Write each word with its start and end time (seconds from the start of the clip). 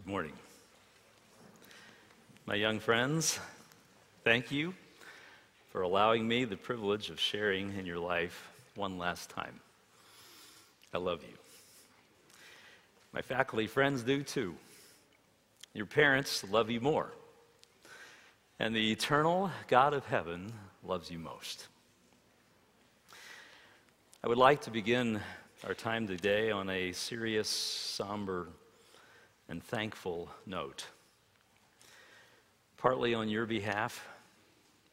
Good 0.00 0.08
morning. 0.08 0.32
My 2.46 2.54
young 2.54 2.80
friends, 2.80 3.38
thank 4.24 4.50
you 4.50 4.72
for 5.68 5.82
allowing 5.82 6.26
me 6.26 6.46
the 6.46 6.56
privilege 6.56 7.10
of 7.10 7.20
sharing 7.20 7.76
in 7.78 7.84
your 7.84 7.98
life 7.98 8.50
one 8.76 8.96
last 8.96 9.28
time. 9.28 9.60
I 10.94 10.96
love 10.96 11.22
you. 11.22 11.36
My 13.12 13.20
faculty 13.20 13.66
friends 13.66 14.02
do 14.02 14.22
too. 14.22 14.54
Your 15.74 15.84
parents 15.84 16.44
love 16.50 16.70
you 16.70 16.80
more. 16.80 17.12
And 18.58 18.74
the 18.74 18.92
eternal 18.92 19.50
God 19.68 19.92
of 19.92 20.06
heaven 20.06 20.50
loves 20.82 21.10
you 21.10 21.18
most. 21.18 21.68
I 24.24 24.28
would 24.28 24.38
like 24.38 24.62
to 24.62 24.70
begin 24.70 25.20
our 25.66 25.74
time 25.74 26.06
today 26.06 26.50
on 26.50 26.70
a 26.70 26.92
serious, 26.92 27.50
somber 27.50 28.48
and 29.50 29.62
thankful 29.62 30.30
note. 30.46 30.86
Partly 32.78 33.14
on 33.14 33.28
your 33.28 33.46
behalf, 33.46 34.08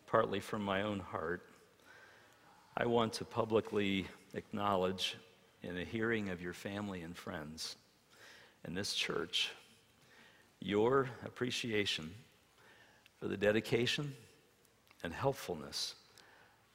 partly 0.08 0.40
from 0.40 0.64
my 0.64 0.82
own 0.82 1.00
heart, 1.00 1.44
I 2.76 2.88
want 2.88 3.14
to 3.14 3.26
publicly 3.26 4.08
acknowledge 4.34 5.16
in 5.62 5.76
the 5.76 5.86
hearing 5.86 6.30
of 6.30 6.42
your 6.42 6.54
family 6.54 7.04
and 7.04 7.16
friends 7.16 7.76
in 8.68 8.74
this 8.74 8.94
church 8.94 9.52
your 10.60 11.08
appreciation 11.24 12.10
for 13.20 13.28
the 13.28 13.38
dedication 13.38 14.14
and 15.04 15.14
helpfulness 15.14 15.94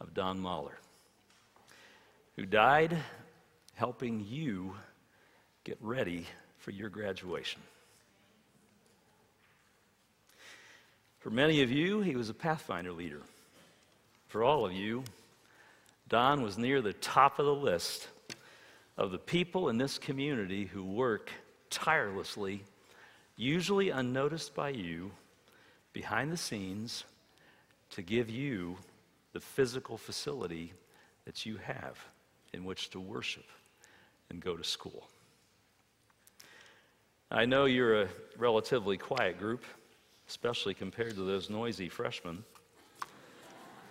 of 0.00 0.14
Don 0.14 0.38
Mahler, 0.38 0.78
who 2.36 2.47
died 2.47 2.97
helping 3.75 4.25
you 4.28 4.77
get 5.64 5.78
ready 5.80 6.27
for 6.58 6.70
your 6.70 6.88
graduation. 6.88 7.60
For 11.23 11.31
many 11.31 11.62
of 11.62 11.70
you, 11.70 12.01
he 12.01 12.17
was 12.17 12.31
a 12.31 12.34
Pathfinder 12.34 12.91
leader. 12.91 13.20
For 14.27 14.42
all 14.42 14.67
of 14.67 14.73
you, 14.73 15.05
Don 16.09 16.42
was 16.42 16.59
near 16.59 16.83
the 16.83 16.95
top 16.95 17.39
of 17.39 17.47
the 17.47 17.55
list 17.55 18.09
of 18.98 19.12
the 19.12 19.19
people 19.19 19.69
in 19.69 19.78
this 19.78 19.98
community 19.98 20.65
who 20.65 20.83
work 20.83 21.31
tirelessly, 21.70 22.65
usually 23.37 23.91
unnoticed 23.91 24.53
by 24.56 24.70
you, 24.70 25.12
behind 25.93 26.33
the 26.33 26.37
scenes 26.37 27.05
to 27.91 28.03
give 28.03 28.28
you 28.28 28.77
the 29.33 29.41
physical 29.41 29.97
facility 29.97 30.73
that 31.25 31.47
you 31.47 31.56
have 31.59 32.05
in 32.53 32.65
which 32.65 32.91
to 32.91 32.98
worship 32.98 33.47
and 34.28 34.43
go 34.43 34.56
to 34.56 34.65
school. 34.65 35.06
I 37.31 37.45
know 37.45 37.67
you're 37.67 38.03
a 38.03 38.09
relatively 38.37 38.97
quiet 38.97 39.39
group, 39.39 39.65
especially 40.32 40.72
compared 40.72 41.15
to 41.15 41.20
those 41.25 41.50
noisy 41.50 41.91
freshmen 41.91 42.43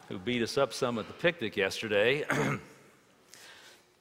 who 0.09 0.17
beat 0.17 0.41
us 0.41 0.57
up 0.57 0.73
some 0.73 0.97
at 0.97 1.05
the 1.05 1.13
picnic 1.13 1.55
yesterday. 1.55 2.23
and 2.31 2.59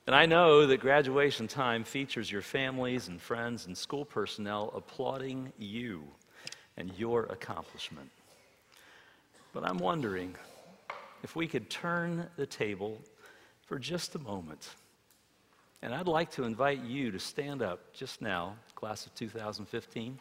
I 0.06 0.24
know 0.24 0.66
that 0.66 0.80
graduation 0.80 1.46
time 1.46 1.84
features 1.84 2.32
your 2.32 2.40
families 2.40 3.08
and 3.08 3.20
friends 3.20 3.66
and 3.66 3.76
school 3.76 4.06
personnel 4.06 4.72
applauding 4.74 5.52
you 5.58 6.02
and 6.78 6.90
your 6.96 7.24
accomplishment. 7.24 8.10
But 9.52 9.68
I'm 9.68 9.76
wondering 9.76 10.34
if 11.22 11.36
we 11.36 11.46
could 11.46 11.68
turn 11.68 12.26
the 12.36 12.46
table 12.46 13.02
for 13.66 13.78
just 13.78 14.14
a 14.14 14.18
moment 14.18 14.66
and 15.82 15.94
I'd 15.94 16.08
like 16.08 16.30
to 16.32 16.44
invite 16.44 16.80
you 16.80 17.10
to 17.10 17.18
stand 17.18 17.60
up 17.60 17.92
just 17.92 18.22
now, 18.22 18.56
class 18.74 19.04
of 19.04 19.14
2015. 19.14 20.18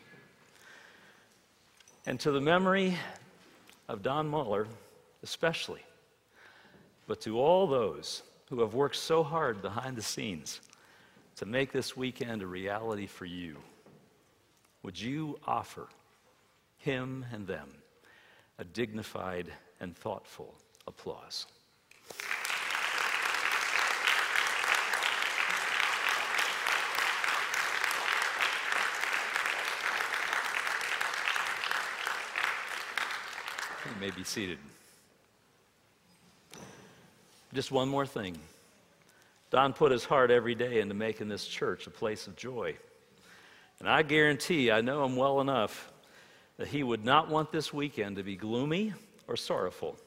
And 2.05 2.19
to 2.21 2.31
the 2.31 2.41
memory 2.41 2.97
of 3.87 4.01
Don 4.01 4.27
Muller, 4.27 4.67
especially, 5.23 5.83
but 7.07 7.21
to 7.21 7.39
all 7.39 7.67
those 7.67 8.23
who 8.49 8.61
have 8.61 8.73
worked 8.73 8.95
so 8.95 9.23
hard 9.23 9.61
behind 9.61 9.95
the 9.95 10.01
scenes 10.01 10.61
to 11.35 11.45
make 11.45 11.71
this 11.71 11.95
weekend 11.95 12.41
a 12.41 12.47
reality 12.47 13.05
for 13.05 13.25
you, 13.25 13.57
would 14.83 14.99
you 14.99 15.39
offer 15.45 15.87
him 16.77 17.25
and 17.33 17.45
them 17.45 17.69
a 18.57 18.63
dignified 18.63 19.51
and 19.79 19.95
thoughtful 19.95 20.55
applause? 20.87 21.45
You 33.89 33.99
may 33.99 34.11
be 34.11 34.23
seated. 34.23 34.59
Just 37.53 37.71
one 37.71 37.89
more 37.89 38.05
thing. 38.05 38.37
Don 39.49 39.73
put 39.73 39.91
his 39.91 40.05
heart 40.05 40.29
every 40.29 40.53
day 40.53 40.79
into 40.79 40.93
making 40.93 41.27
this 41.27 41.47
church 41.47 41.87
a 41.87 41.89
place 41.89 42.27
of 42.27 42.35
joy. 42.35 42.75
And 43.79 43.89
I 43.89 44.03
guarantee, 44.03 44.71
I 44.71 44.81
know 44.81 45.03
him 45.03 45.15
well 45.15 45.41
enough, 45.41 45.91
that 46.57 46.67
he 46.67 46.83
would 46.83 47.03
not 47.03 47.29
want 47.29 47.51
this 47.51 47.73
weekend 47.73 48.17
to 48.17 48.23
be 48.23 48.35
gloomy 48.35 48.93
or 49.27 49.35
sorrowful. 49.35 49.97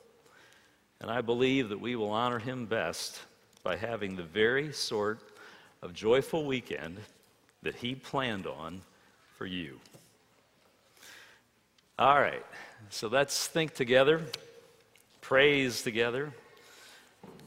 And 1.01 1.11
I 1.11 1.21
believe 1.21 1.71
that 1.71 1.81
we 1.81 1.97
will 1.97 2.11
honor 2.11 2.39
him 2.39 2.67
best 2.67 3.21
by 3.65 3.77
having 3.77 4.15
the 4.15 4.23
very 4.23 4.73
sort 4.73 5.19
of 5.83 5.93
joyful 5.93 6.45
weekend 6.45 6.99
that 7.63 7.75
he 7.75 7.95
planned 7.95 8.47
on 8.47 8.83
for 9.37 9.47
you. 9.47 9.81
All 11.99 12.21
right. 12.21 12.45
So 12.91 13.09
let's 13.09 13.47
think 13.47 13.75
together, 13.75 14.21
praise 15.21 15.83
together, 15.83 16.33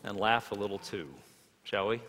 and 0.04 0.18
laugh 0.18 0.52
a 0.52 0.56
little 0.56 0.80
too, 0.80 1.08
shall 1.64 1.88
we? 1.88 2.02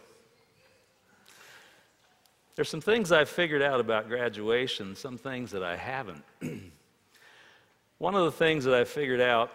There's 2.55 2.71
some 2.71 2.81
things 2.81 3.13
I've 3.13 3.29
figured 3.29 3.63
out 3.63 3.81
about 3.81 4.09
graduation, 4.09 4.97
some 4.97 5.19
things 5.19 5.51
that 5.51 5.63
I 5.63 5.77
haven't. 5.77 6.25
One 7.99 8.15
of 8.15 8.25
the 8.25 8.33
things 8.33 8.65
that 8.65 8.75
I've 8.75 8.89
figured 8.89 9.21
out 9.21 9.53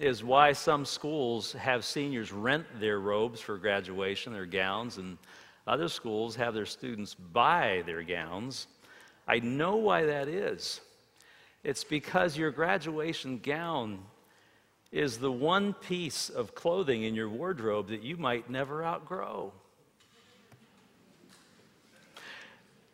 is 0.00 0.24
why 0.24 0.52
some 0.52 0.84
schools 0.84 1.52
have 1.52 1.84
seniors 1.84 2.32
rent 2.32 2.66
their 2.80 2.98
robes 2.98 3.40
for 3.40 3.58
graduation, 3.58 4.32
their 4.32 4.46
gowns, 4.46 4.98
and 4.98 5.18
other 5.66 5.88
schools 5.88 6.34
have 6.36 6.54
their 6.54 6.66
students 6.66 7.14
buy 7.14 7.82
their 7.86 8.02
gowns. 8.02 8.66
I 9.28 9.38
know 9.38 9.76
why 9.76 10.04
that 10.04 10.28
is. 10.28 10.80
It's 11.64 11.82
because 11.82 12.36
your 12.36 12.50
graduation 12.50 13.40
gown 13.42 14.00
is 14.92 15.18
the 15.18 15.32
one 15.32 15.72
piece 15.72 16.28
of 16.28 16.54
clothing 16.54 17.02
in 17.02 17.14
your 17.14 17.28
wardrobe 17.28 17.88
that 17.88 18.02
you 18.02 18.18
might 18.18 18.48
never 18.48 18.84
outgrow. 18.84 19.50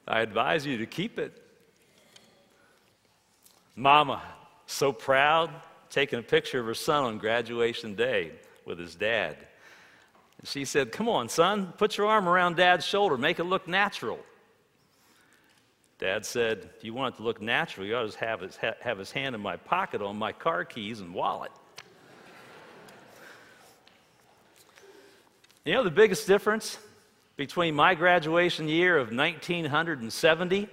I 0.06 0.20
advise 0.20 0.64
you 0.64 0.78
to 0.78 0.86
keep 0.86 1.18
it. 1.18 1.42
Mama, 3.76 4.22
so 4.66 4.92
proud, 4.92 5.50
taking 5.90 6.18
a 6.18 6.22
picture 6.22 6.60
of 6.60 6.66
her 6.66 6.74
son 6.74 7.04
on 7.04 7.18
graduation 7.18 7.94
day 7.94 8.32
with 8.64 8.78
his 8.78 8.94
dad. 8.94 9.36
And 10.38 10.48
she 10.48 10.64
said, 10.64 10.92
Come 10.92 11.08
on, 11.08 11.28
son, 11.28 11.72
put 11.76 11.96
your 11.96 12.06
arm 12.06 12.28
around 12.28 12.56
dad's 12.56 12.86
shoulder, 12.86 13.18
make 13.18 13.38
it 13.40 13.44
look 13.44 13.66
natural. 13.66 14.20
Dad 16.00 16.24
said, 16.24 16.70
if 16.78 16.82
you 16.82 16.94
want 16.94 17.14
it 17.14 17.18
to 17.18 17.22
look 17.22 17.42
natural, 17.42 17.86
you 17.86 17.94
ought 17.94 18.10
to 18.10 18.18
have 18.20 18.40
his, 18.40 18.56
have 18.56 18.96
his 18.96 19.10
hand 19.10 19.34
in 19.34 19.40
my 19.42 19.56
pocket 19.56 20.00
on 20.00 20.16
my 20.16 20.32
car 20.32 20.64
keys 20.64 21.00
and 21.00 21.12
wallet. 21.12 21.52
you 25.66 25.74
know 25.74 25.84
the 25.84 25.90
biggest 25.90 26.26
difference 26.26 26.78
between 27.36 27.74
my 27.74 27.94
graduation 27.94 28.66
year 28.66 28.96
of 28.96 29.12
1970 29.12 30.68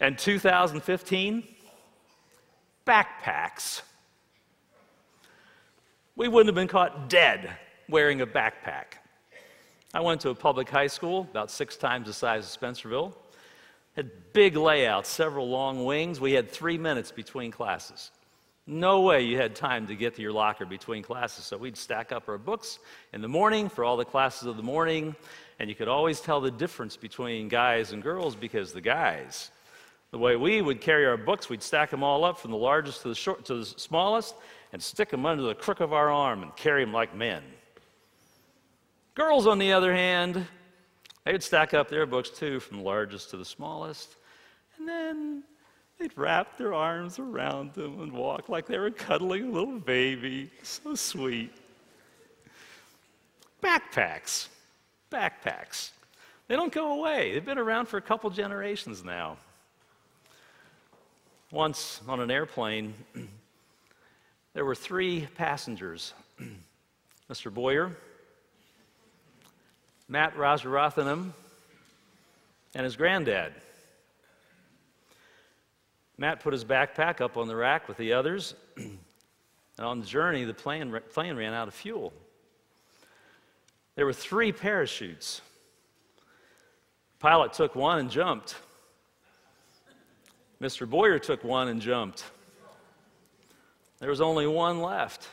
and 0.00 0.16
2015? 0.16 1.42
Backpacks. 2.86 3.82
We 6.14 6.28
wouldn't 6.28 6.46
have 6.46 6.54
been 6.54 6.68
caught 6.68 7.10
dead 7.10 7.50
wearing 7.88 8.20
a 8.20 8.26
backpack. 8.26 8.98
I 9.92 10.00
went 10.00 10.20
to 10.20 10.30
a 10.30 10.34
public 10.34 10.70
high 10.70 10.86
school, 10.86 11.22
about 11.28 11.50
six 11.50 11.76
times 11.76 12.06
the 12.06 12.12
size 12.12 12.44
of 12.44 12.60
Spencerville. 12.60 13.14
Had 13.96 14.32
big 14.32 14.56
layouts, 14.56 15.08
several 15.08 15.48
long 15.48 15.84
wings. 15.84 16.20
We 16.20 16.32
had 16.32 16.50
three 16.50 16.78
minutes 16.78 17.12
between 17.12 17.50
classes. 17.50 18.10
No 18.66 19.00
way 19.00 19.22
you 19.22 19.36
had 19.36 19.56
time 19.56 19.88
to 19.88 19.96
get 19.96 20.14
to 20.16 20.22
your 20.22 20.32
locker 20.32 20.64
between 20.64 21.02
classes. 21.02 21.44
So 21.44 21.56
we'd 21.56 21.76
stack 21.76 22.12
up 22.12 22.28
our 22.28 22.38
books 22.38 22.78
in 23.12 23.20
the 23.20 23.28
morning 23.28 23.68
for 23.68 23.84
all 23.84 23.96
the 23.96 24.04
classes 24.04 24.46
of 24.46 24.56
the 24.56 24.62
morning, 24.62 25.16
and 25.58 25.68
you 25.68 25.74
could 25.74 25.88
always 25.88 26.20
tell 26.20 26.40
the 26.40 26.50
difference 26.50 26.96
between 26.96 27.48
guys 27.48 27.92
and 27.92 28.02
girls 28.02 28.36
because 28.36 28.72
the 28.72 28.80
guys, 28.80 29.50
the 30.12 30.18
way 30.18 30.36
we 30.36 30.62
would 30.62 30.80
carry 30.80 31.06
our 31.06 31.16
books, 31.16 31.48
we'd 31.48 31.62
stack 31.62 31.90
them 31.90 32.04
all 32.04 32.24
up 32.24 32.38
from 32.38 32.52
the 32.52 32.56
largest 32.56 33.02
to 33.02 33.08
the, 33.08 33.14
short, 33.14 33.44
to 33.46 33.56
the 33.56 33.64
smallest 33.64 34.36
and 34.72 34.80
stick 34.80 35.10
them 35.10 35.26
under 35.26 35.42
the 35.42 35.54
crook 35.54 35.80
of 35.80 35.92
our 35.92 36.10
arm 36.10 36.42
and 36.42 36.54
carry 36.54 36.84
them 36.84 36.92
like 36.92 37.14
men. 37.16 37.42
Girls, 39.14 39.46
on 39.46 39.58
the 39.58 39.72
other 39.72 39.92
hand, 39.92 40.46
they 41.24 41.32
would 41.32 41.42
stack 41.42 41.74
up 41.74 41.88
their 41.88 42.06
books 42.06 42.30
too, 42.30 42.60
from 42.60 42.78
the 42.78 42.82
largest 42.82 43.30
to 43.30 43.36
the 43.36 43.44
smallest, 43.44 44.16
And 44.78 44.88
then 44.88 45.42
they'd 45.98 46.16
wrap 46.16 46.56
their 46.58 46.74
arms 46.74 47.18
around 47.18 47.74
them 47.74 48.02
and 48.02 48.12
walk 48.12 48.48
like 48.48 48.66
they 48.66 48.78
were 48.78 48.90
cuddling 48.90 49.48
a 49.48 49.50
little 49.50 49.78
baby. 49.78 50.50
So 50.62 50.94
sweet. 50.94 51.52
Backpacks. 53.62 54.48
Backpacks. 55.10 55.90
They 56.48 56.56
don't 56.56 56.72
go 56.72 56.98
away. 56.98 57.32
They've 57.32 57.44
been 57.44 57.58
around 57.58 57.86
for 57.86 57.98
a 57.98 58.02
couple 58.02 58.28
generations 58.30 59.04
now. 59.04 59.36
Once 61.52 62.00
on 62.08 62.18
an 62.18 62.30
airplane, 62.30 62.94
there 64.54 64.64
were 64.64 64.74
three 64.74 65.28
passengers 65.36 66.14
Mr. 67.30 67.52
Boyer, 67.52 67.96
Matt 70.12 70.36
Rajarathinam, 70.36 71.30
and 72.74 72.84
his 72.84 72.96
granddad. 72.96 73.54
Matt 76.18 76.40
put 76.40 76.52
his 76.52 76.66
backpack 76.66 77.22
up 77.22 77.38
on 77.38 77.48
the 77.48 77.56
rack 77.56 77.88
with 77.88 77.96
the 77.96 78.12
others, 78.12 78.54
and 78.76 78.98
on 79.78 80.00
the 80.00 80.06
journey, 80.06 80.44
the 80.44 80.52
plane, 80.52 80.94
plane 81.14 81.34
ran 81.34 81.54
out 81.54 81.66
of 81.66 81.72
fuel. 81.72 82.12
There 83.94 84.04
were 84.04 84.12
three 84.12 84.52
parachutes. 84.52 85.40
Pilot 87.18 87.54
took 87.54 87.74
one 87.74 87.98
and 87.98 88.10
jumped. 88.10 88.56
Mr. 90.60 90.86
Boyer 90.86 91.18
took 91.20 91.42
one 91.42 91.68
and 91.68 91.80
jumped. 91.80 92.24
There 93.98 94.10
was 94.10 94.20
only 94.20 94.46
one 94.46 94.82
left. 94.82 95.26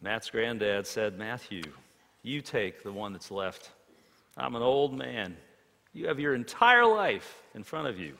Matt's 0.00 0.30
granddad 0.30 0.86
said, 0.86 1.18
Matthew, 1.18 1.62
you 2.28 2.42
take 2.42 2.82
the 2.82 2.92
one 2.92 3.12
that's 3.12 3.30
left. 3.30 3.70
I'm 4.36 4.54
an 4.54 4.62
old 4.62 4.96
man. 4.96 5.36
You 5.92 6.08
have 6.08 6.20
your 6.20 6.34
entire 6.34 6.84
life 6.84 7.42
in 7.54 7.64
front 7.64 7.88
of 7.88 7.98
you. 7.98 8.14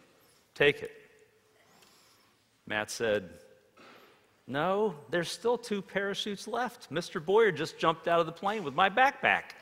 Take 0.54 0.82
it. 0.82 0.90
Matt 2.66 2.90
said, 2.90 3.28
No, 4.46 4.94
there's 5.10 5.30
still 5.30 5.58
two 5.58 5.82
parachutes 5.82 6.48
left. 6.48 6.92
Mr. 6.92 7.24
Boyer 7.24 7.52
just 7.52 7.78
jumped 7.78 8.08
out 8.08 8.18
of 8.18 8.26
the 8.26 8.32
plane 8.32 8.64
with 8.64 8.74
my 8.74 8.90
backpack. 8.90 9.52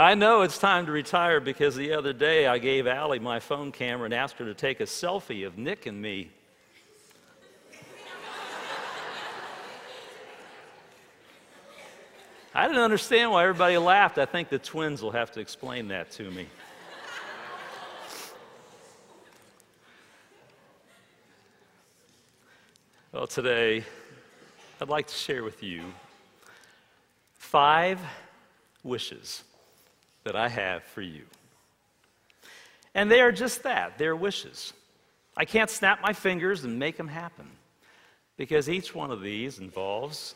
I 0.00 0.14
know 0.14 0.40
it's 0.40 0.56
time 0.56 0.86
to 0.86 0.92
retire 0.92 1.40
because 1.40 1.76
the 1.76 1.92
other 1.92 2.14
day 2.14 2.46
I 2.46 2.56
gave 2.56 2.86
Allie 2.86 3.18
my 3.18 3.38
phone 3.38 3.70
camera 3.70 4.06
and 4.06 4.14
asked 4.14 4.38
her 4.38 4.46
to 4.46 4.54
take 4.54 4.80
a 4.80 4.84
selfie 4.84 5.46
of 5.46 5.58
Nick 5.58 5.84
and 5.84 6.00
me. 6.00 6.30
I 12.54 12.66
didn't 12.66 12.82
understand 12.82 13.30
why 13.30 13.42
everybody 13.42 13.76
laughed. 13.76 14.16
I 14.16 14.24
think 14.24 14.48
the 14.48 14.58
twins 14.58 15.02
will 15.02 15.10
have 15.10 15.32
to 15.32 15.40
explain 15.40 15.88
that 15.88 16.10
to 16.12 16.30
me. 16.30 16.46
well, 23.12 23.26
today 23.26 23.84
I'd 24.80 24.88
like 24.88 25.08
to 25.08 25.14
share 25.14 25.44
with 25.44 25.62
you 25.62 25.82
five 27.34 28.00
wishes 28.82 29.44
that 30.24 30.36
I 30.36 30.48
have 30.48 30.82
for 30.84 31.02
you. 31.02 31.22
And 32.94 33.10
they 33.10 33.20
are 33.20 33.32
just 33.32 33.62
that 33.62 33.98
they're 33.98 34.16
wishes. 34.16 34.72
I 35.36 35.44
can't 35.44 35.70
snap 35.70 36.02
my 36.02 36.12
fingers 36.12 36.64
and 36.64 36.78
make 36.78 36.96
them 36.96 37.08
happen 37.08 37.46
because 38.36 38.68
each 38.68 38.94
one 38.94 39.10
of 39.10 39.22
these 39.22 39.58
involves 39.58 40.34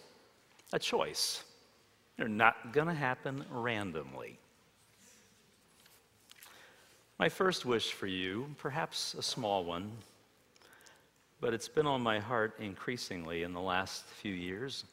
a 0.73 0.79
choice. 0.79 1.43
They're 2.17 2.29
not 2.29 2.73
going 2.73 2.87
to 2.87 2.95
happen 2.95 3.45
randomly. 3.51 4.39
My 7.19 7.29
first 7.29 7.65
wish 7.65 7.93
for 7.93 8.07
you, 8.07 8.55
perhaps 8.59 9.15
a 9.15 9.23
small 9.23 9.65
one, 9.65 9.91
but 11.41 11.55
it's 11.55 11.69
been 11.69 11.87
on 11.87 12.01
my 12.01 12.19
heart 12.19 12.55
increasingly 12.59 13.43
in 13.43 13.53
the 13.53 13.61
last 13.61 14.05
few 14.05 14.33
years. 14.33 14.85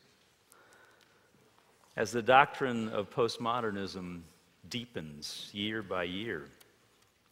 As 1.96 2.12
the 2.12 2.22
doctrine 2.22 2.90
of 2.90 3.10
postmodernism 3.10 4.22
deepens 4.70 5.50
year 5.54 5.82
by 5.82 6.04
year 6.04 6.46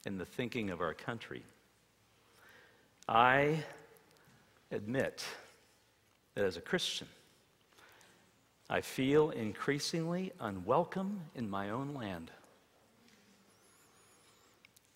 in 0.06 0.18
the 0.18 0.26
thinking 0.26 0.70
of 0.70 0.82
our 0.82 0.94
country. 0.94 1.44
I 3.08 3.64
admit 4.72 5.24
that 6.36 6.46
as 6.46 6.58
a 6.58 6.62
Christian, 6.62 7.08
I 8.70 8.82
feel 8.82 9.32
increasingly 9.32 10.32
unwelcome 10.40 11.22
in 11.36 11.50
my 11.50 11.72
own 11.72 11.94
land. 11.96 12.32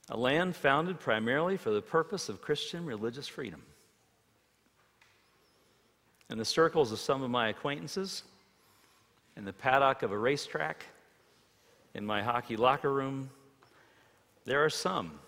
A 0.10 0.18
land 0.18 0.56
founded 0.56 1.00
primarily 1.00 1.58
for 1.58 1.72
the 1.72 1.82
purpose 1.82 2.30
of 2.30 2.42
Christian 2.42 2.86
religious 2.86 3.28
freedom. 3.28 3.64
In 6.30 6.38
the 6.38 6.46
circles 6.46 6.92
of 6.92 7.00
some 7.00 7.24
of 7.24 7.32
my 7.32 7.50
acquaintances, 7.50 8.24
in 9.36 9.46
the 9.46 9.54
paddock 9.54 10.04
of 10.04 10.12
a 10.12 10.18
racetrack, 10.18 10.86
in 11.94 12.06
my 12.06 12.22
hockey 12.22 12.56
locker 12.56 12.92
room, 12.92 13.30
there 14.46 14.64
are 14.64 14.70
some 14.70 15.20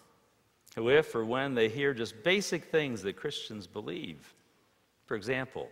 who, 0.76 0.90
if 0.90 1.16
or 1.16 1.24
when 1.24 1.56
they 1.56 1.70
hear 1.70 1.94
just 1.94 2.24
basic 2.24 2.66
things 2.66 3.02
that 3.04 3.16
Christians 3.16 3.66
believe, 3.66 4.34
for 5.06 5.16
example, 5.16 5.70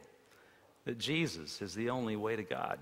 that 0.86 0.98
Jesus 0.98 1.62
is 1.62 1.74
the 1.74 1.90
only 1.90 2.16
way 2.16 2.36
to 2.36 2.44
God, 2.44 2.80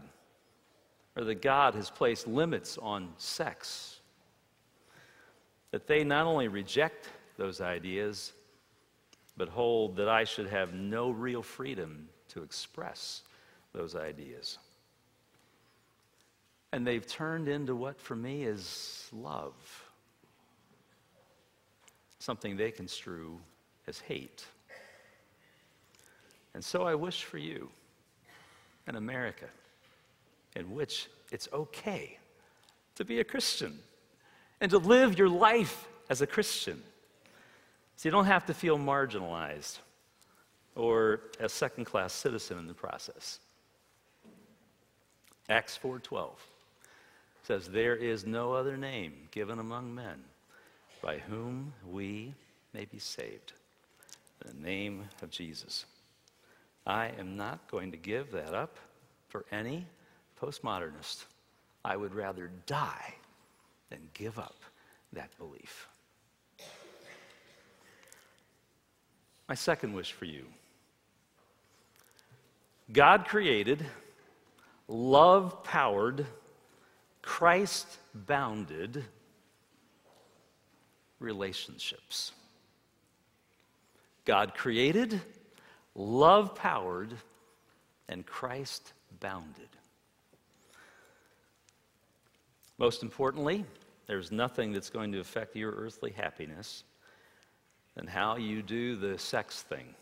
or 1.16 1.24
that 1.24 1.42
God 1.42 1.74
has 1.76 1.90
placed 1.90 2.28
limits 2.28 2.78
on 2.78 3.10
sex, 3.18 4.00
that 5.72 5.88
they 5.88 6.04
not 6.04 6.26
only 6.26 6.48
reject 6.48 7.10
those 7.38 7.62
ideas, 7.62 8.34
but 9.38 9.50
hold 9.50 9.96
that 9.96 10.10
I 10.10 10.24
should 10.24 10.48
have 10.48 10.74
no 10.74 11.10
real 11.10 11.42
freedom 11.42 12.08
to 12.30 12.44
express 12.44 13.24
those 13.74 13.96
ideas. 13.96 14.60
And 16.72 16.88
they've 16.88 17.06
turned 17.06 17.48
into 17.48 17.76
what 17.76 18.00
for 18.00 18.16
me 18.16 18.44
is 18.44 19.10
love. 19.12 19.54
Something 22.20 22.56
they 22.56 22.72
construe 22.72 23.40
as 23.88 24.00
hate. 24.00 24.46
And 26.54 26.64
so 26.64 26.84
I 26.84 26.96
wish 26.96 27.24
for 27.24 27.38
you 27.38 27.70
an 28.88 28.96
America 28.96 29.48
in 30.56 30.72
which 30.72 31.08
it's 31.32 31.48
okay 31.54 32.18
to 32.96 33.06
be 33.06 33.20
a 33.20 33.24
Christian 33.24 33.80
and 34.60 34.70
to 34.72 34.78
live 34.78 35.18
your 35.18 35.30
life 35.30 35.88
as 36.10 36.22
a 36.22 36.28
Christian. 36.28 36.82
So 37.96 38.10
you 38.10 38.12
don't 38.12 38.26
have 38.26 38.46
to 38.48 38.54
feel 38.54 38.78
marginalized 38.78 39.80
or 40.76 41.22
a 41.40 41.50
second 41.50 41.86
class 41.86 42.14
citizen 42.14 42.58
in 42.58 42.68
the 42.68 42.74
process. 42.74 43.40
Acts 45.50 45.78
4:12 45.78 46.32
says, 47.52 47.68
There 47.68 47.98
is 47.98 48.26
no 48.26 48.54
other 48.54 48.78
name 48.78 49.12
given 49.32 49.60
among 49.60 49.94
men 49.94 50.24
by 51.02 51.18
whom 51.18 51.74
we 51.86 52.34
may 52.74 52.86
be 52.86 52.98
saved. 52.98 53.52
The 54.40 54.54
name 54.54 55.10
of 55.22 55.32
Jesus. 55.32 55.84
I 56.88 57.12
am 57.20 57.36
not 57.36 57.70
going 57.70 57.92
to 57.92 57.98
give 57.98 58.32
that 58.32 58.54
up 58.54 58.78
for 59.28 59.44
any 59.52 59.86
postmodernist. 60.42 61.26
I 61.84 61.98
would 61.98 62.16
rather 62.16 62.50
die 62.68 63.16
than 63.90 64.00
give 64.14 64.40
up 64.40 64.56
that 65.12 65.38
belief. 65.38 65.90
My 69.50 69.56
second 69.56 69.92
wish 69.92 70.14
for 70.14 70.24
you 70.24 70.46
God 72.94 73.26
created 73.26 73.86
love 74.88 75.66
powered 75.66 76.26
Christ 77.22 77.88
bounded 78.14 79.04
relationships. 81.20 82.32
God 84.26 84.54
created, 84.54 85.22
love 85.96 86.56
powered, 86.56 87.14
and 88.10 88.26
Christ 88.26 88.94
bounded. 89.20 89.70
Most 92.78 93.04
importantly, 93.04 93.66
there's 94.08 94.32
nothing 94.32 94.74
that's 94.74 94.90
going 94.90 95.12
to 95.12 95.20
affect 95.20 95.56
your 95.56 95.72
earthly 95.72 96.12
happiness 96.12 96.84
than 97.96 98.08
how 98.08 98.38
you 98.38 98.62
do 98.62 98.96
the 98.96 99.18
sex 99.18 99.62
thing. 99.62 99.94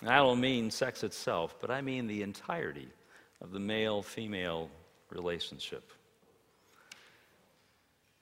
And 0.00 0.10
I 0.10 0.16
don't 0.16 0.40
mean 0.40 0.70
sex 0.70 1.04
itself, 1.04 1.56
but 1.60 1.70
I 1.70 1.80
mean 1.80 2.06
the 2.06 2.22
entirety 2.22 2.88
of 3.40 3.52
the 3.52 3.60
male 3.60 4.02
female 4.02 4.70
relationship. 5.10 5.92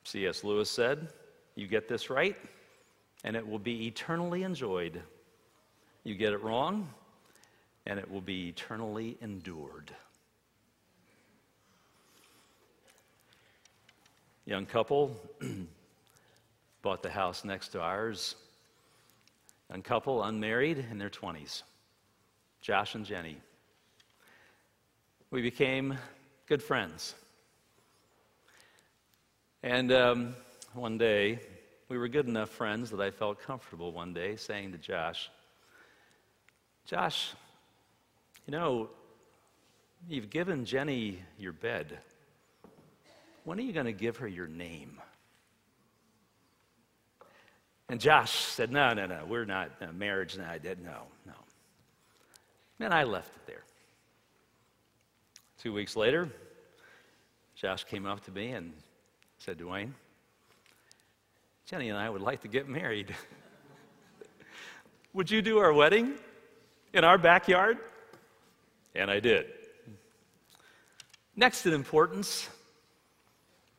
C.S. 0.05 0.45
Lewis 0.45 0.71
said, 0.71 1.09
You 1.55 1.67
get 1.67 1.89
this 1.89 2.11
right, 2.11 2.37
and 3.25 3.37
it 3.37 3.47
will 3.47 3.59
be 3.59 3.87
eternally 3.87 4.43
enjoyed. 4.43 5.01
You 6.05 6.15
get 6.15 6.33
it 6.33 6.43
wrong, 6.43 6.89
and 7.87 7.99
it 7.99 8.11
will 8.11 8.21
be 8.21 8.49
eternally 8.49 9.17
endured. 9.21 9.91
Young 14.47 14.67
couple 14.67 15.17
bought 16.83 17.03
the 17.03 17.11
house 17.11 17.45
next 17.45 17.69
to 17.69 17.81
ours. 17.81 18.37
Young 19.71 19.81
couple, 19.81 20.23
unmarried, 20.23 20.85
in 20.91 20.99
their 20.99 21.09
20s. 21.09 21.63
Josh 22.61 22.95
and 22.95 23.07
Jenny. 23.07 23.39
We 25.31 25.41
became 25.41 25.97
good 26.47 26.63
friends. 26.63 27.15
And 29.63 29.91
um, 29.93 30.35
one 30.75 30.99
day, 30.99 31.39
we 31.89 31.97
were 31.97 32.09
good 32.09 32.27
enough 32.27 32.51
friends 32.51 32.91
that 32.91 33.01
I 33.01 33.11
felt 33.11 33.41
comfortable 33.41 33.93
one 33.93 34.13
day 34.13 34.37
saying 34.37 34.73
to 34.73 34.79
Josh, 34.79 35.31
Josh, 36.85 37.33
you 38.47 38.53
know, 38.53 38.91
you've 40.07 40.29
given 40.29 40.67
Jenny 40.67 41.19
your 41.39 41.53
bed. 41.53 41.99
When 43.45 43.59
are 43.59 43.63
you 43.63 43.73
going 43.73 43.87
to 43.87 43.93
give 43.93 44.19
her 44.19 44.29
your 44.29 44.47
name? 44.47 45.01
And 47.89 48.01
Josh 48.01 48.33
said, 48.33 48.71
No, 48.71 48.93
no, 48.93 49.07
no, 49.07 49.25
we're 49.27 49.45
not 49.45 49.71
marriage. 49.95 50.37
No, 50.37 50.45
I 50.45 50.59
did. 50.59 50.83
No, 50.83 51.03
no. 51.27 51.33
And 52.81 52.93
I 52.93 53.05
left 53.05 53.35
it 53.37 53.47
there. 53.47 53.64
Two 55.65 55.73
weeks 55.73 55.97
later, 55.97 56.29
Josh 57.57 57.85
came 57.85 58.05
up 58.05 58.23
to 58.27 58.31
me 58.31 58.51
and 58.51 58.75
said, 59.39 59.57
Dwayne, 59.59 59.93
Jenny 61.65 61.89
and 61.89 61.97
I 61.97 62.11
would 62.11 62.21
like 62.21 62.43
to 62.43 62.49
get 62.49 62.69
married. 62.69 63.15
would 65.15 65.31
you 65.31 65.41
do 65.41 65.57
our 65.57 65.73
wedding 65.73 66.17
in 66.93 67.03
our 67.03 67.17
backyard? 67.17 67.79
And 68.95 69.11
I 69.11 69.21
did. 69.21 69.47
Next 71.35 71.65
in 71.65 71.73
importance, 71.73 72.47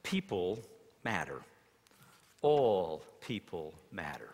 people 0.01 0.57
matter. 1.03 1.43
All 2.41 3.03
people 3.21 3.75
matter. 3.91 4.31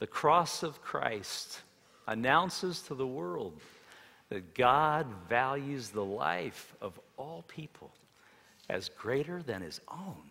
The 0.00 0.08
cross 0.08 0.64
of 0.64 0.82
Christ 0.82 1.60
announces 2.08 2.82
to 2.82 2.96
the 2.96 3.06
world 3.06 3.60
that 4.32 4.54
God 4.54 5.06
values 5.28 5.90
the 5.90 6.02
life 6.02 6.74
of 6.80 6.98
all 7.18 7.44
people 7.48 7.90
as 8.70 8.88
greater 8.88 9.42
than 9.42 9.60
his 9.60 9.78
own 9.90 10.22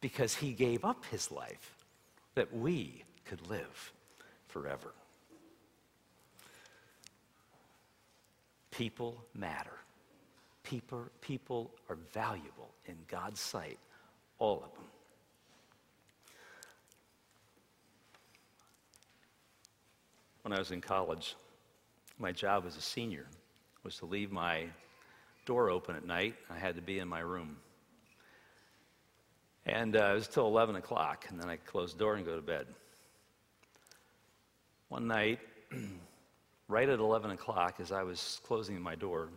because 0.00 0.34
he 0.34 0.50
gave 0.50 0.84
up 0.84 1.04
his 1.04 1.30
life 1.30 1.86
that 2.34 2.52
we 2.52 3.04
could 3.26 3.48
live 3.48 3.92
forever. 4.48 4.92
People 8.72 9.22
matter. 9.36 9.78
People, 10.64 11.04
people 11.20 11.70
are 11.88 11.98
valuable 12.12 12.70
in 12.86 12.96
God's 13.06 13.38
sight, 13.38 13.78
all 14.40 14.64
of 14.64 14.74
them. 14.74 14.84
When 20.42 20.52
I 20.52 20.58
was 20.58 20.72
in 20.72 20.80
college, 20.80 21.36
my 22.20 22.32
job 22.32 22.64
as 22.66 22.76
a 22.76 22.82
senior 22.82 23.26
was 23.82 23.96
to 23.96 24.06
leave 24.06 24.30
my 24.30 24.66
door 25.46 25.70
open 25.70 25.96
at 25.96 26.04
night. 26.04 26.34
I 26.50 26.58
had 26.58 26.76
to 26.76 26.82
be 26.82 26.98
in 26.98 27.08
my 27.08 27.20
room. 27.20 27.56
And 29.66 29.96
uh, 29.96 30.10
it 30.12 30.14
was 30.14 30.28
till 30.28 30.46
11 30.46 30.76
o'clock, 30.76 31.26
and 31.28 31.40
then 31.40 31.48
I 31.48 31.56
close 31.56 31.92
the 31.92 31.98
door 31.98 32.14
and 32.14 32.24
go 32.24 32.36
to 32.36 32.42
bed. 32.42 32.66
One 34.88 35.06
night, 35.06 35.40
right 36.68 36.88
at 36.88 36.98
11 36.98 37.30
o'clock, 37.30 37.76
as 37.80 37.92
I 37.92 38.02
was 38.02 38.40
closing 38.44 38.80
my 38.80 38.94
door, 38.94 39.28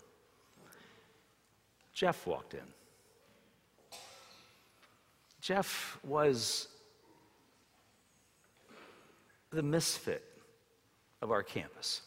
Jeff 1.93 2.25
walked 2.25 2.53
in. 2.53 2.61
Jeff 5.39 5.99
was 6.03 6.67
the 9.51 9.61
misfit 9.61 10.23
of 11.21 11.31
our 11.31 11.43
campus. 11.43 12.01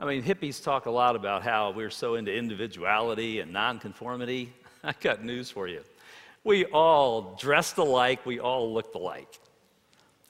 I 0.00 0.06
mean, 0.06 0.22
hippies 0.22 0.64
talk 0.64 0.86
a 0.86 0.90
lot 0.90 1.14
about 1.14 1.42
how 1.42 1.72
we're 1.72 1.90
so 1.90 2.14
into 2.14 2.34
individuality 2.34 3.40
and 3.40 3.52
nonconformity. 3.52 4.50
I 4.84 4.94
got 4.98 5.22
news 5.22 5.50
for 5.50 5.68
you. 5.68 5.82
We 6.42 6.64
all 6.64 7.36
dressed 7.38 7.76
alike, 7.76 8.24
we 8.24 8.40
all 8.40 8.72
looked 8.72 8.94
alike. 8.94 9.28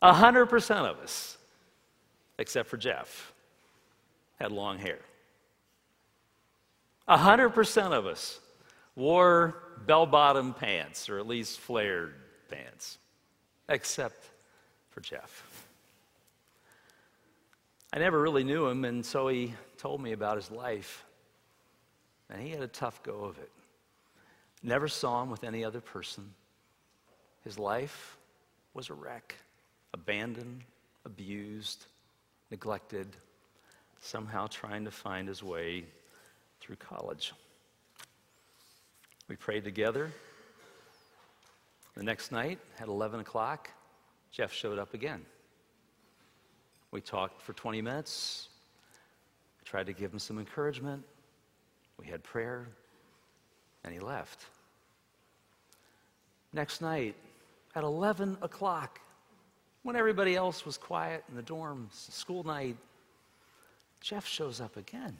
A 0.02 0.12
hundred 0.12 0.46
percent 0.46 0.86
of 0.86 0.98
us, 0.98 1.38
except 2.38 2.68
for 2.68 2.78
Jeff, 2.78 3.32
had 4.40 4.50
long 4.50 4.78
hair. 4.78 4.98
A 7.06 7.16
hundred 7.16 7.50
percent 7.50 7.94
of 7.94 8.06
us 8.06 8.40
wore 8.96 9.62
bell 9.86 10.06
bottom 10.06 10.52
pants, 10.52 11.08
or 11.08 11.20
at 11.20 11.28
least 11.28 11.60
flared 11.60 12.14
pants, 12.48 12.98
except 13.68 14.24
for 14.90 15.00
Jeff. 15.00 15.46
I 17.92 17.98
never 17.98 18.20
really 18.20 18.44
knew 18.44 18.66
him, 18.66 18.84
and 18.84 19.04
so 19.04 19.26
he 19.26 19.54
told 19.76 20.00
me 20.00 20.12
about 20.12 20.36
his 20.36 20.50
life. 20.50 21.04
And 22.28 22.40
he 22.40 22.50
had 22.50 22.62
a 22.62 22.68
tough 22.68 23.02
go 23.02 23.24
of 23.24 23.38
it. 23.38 23.50
Never 24.62 24.86
saw 24.86 25.22
him 25.22 25.30
with 25.30 25.42
any 25.42 25.64
other 25.64 25.80
person. 25.80 26.32
His 27.42 27.58
life 27.58 28.16
was 28.74 28.90
a 28.90 28.94
wreck, 28.94 29.34
abandoned, 29.92 30.62
abused, 31.04 31.86
neglected, 32.50 33.08
somehow 34.00 34.46
trying 34.46 34.84
to 34.84 34.90
find 34.92 35.26
his 35.26 35.42
way 35.42 35.84
through 36.60 36.76
college. 36.76 37.32
We 39.28 39.34
prayed 39.34 39.64
together. 39.64 40.12
The 41.96 42.04
next 42.04 42.30
night 42.30 42.58
at 42.78 42.86
11 42.86 43.20
o'clock, 43.20 43.70
Jeff 44.30 44.52
showed 44.52 44.78
up 44.78 44.94
again. 44.94 45.24
We 46.90 47.00
talked 47.00 47.40
for 47.40 47.52
20 47.52 47.82
minutes. 47.82 48.48
I 49.60 49.68
tried 49.68 49.86
to 49.86 49.92
give 49.92 50.12
him 50.12 50.18
some 50.18 50.38
encouragement. 50.38 51.04
We 51.98 52.06
had 52.06 52.22
prayer, 52.22 52.68
and 53.84 53.92
he 53.92 54.00
left. 54.00 54.44
Next 56.52 56.80
night, 56.80 57.14
at 57.74 57.84
11 57.84 58.38
o'clock, 58.42 59.00
when 59.82 59.96
everybody 59.96 60.34
else 60.34 60.66
was 60.66 60.76
quiet 60.76 61.24
in 61.28 61.36
the 61.36 61.42
dorms, 61.42 62.10
school 62.10 62.42
night, 62.42 62.76
Jeff 64.00 64.26
shows 64.26 64.60
up 64.60 64.76
again. 64.76 65.16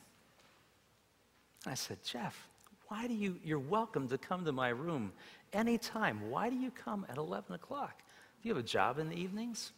I 1.67 1.75
said, 1.75 1.99
Jeff, 2.05 2.49
why 2.89 3.07
do 3.07 3.15
you, 3.15 3.37
you're 3.45 3.59
welcome 3.59 4.09
to 4.09 4.19
come 4.19 4.45
to 4.47 4.53
my 4.53 4.71
room 4.71 5.13
anytime. 5.53 6.31
Why 6.31 6.51
do 6.51 6.57
you 6.57 6.71
come 6.71 7.07
at 7.09 7.17
11 7.17 7.55
o'clock? 7.55 8.03
Do 8.43 8.49
you 8.49 8.55
have 8.55 8.65
a 8.65 8.67
job 8.67 8.99
in 8.99 9.09
the 9.09 9.17
evenings? 9.17 9.73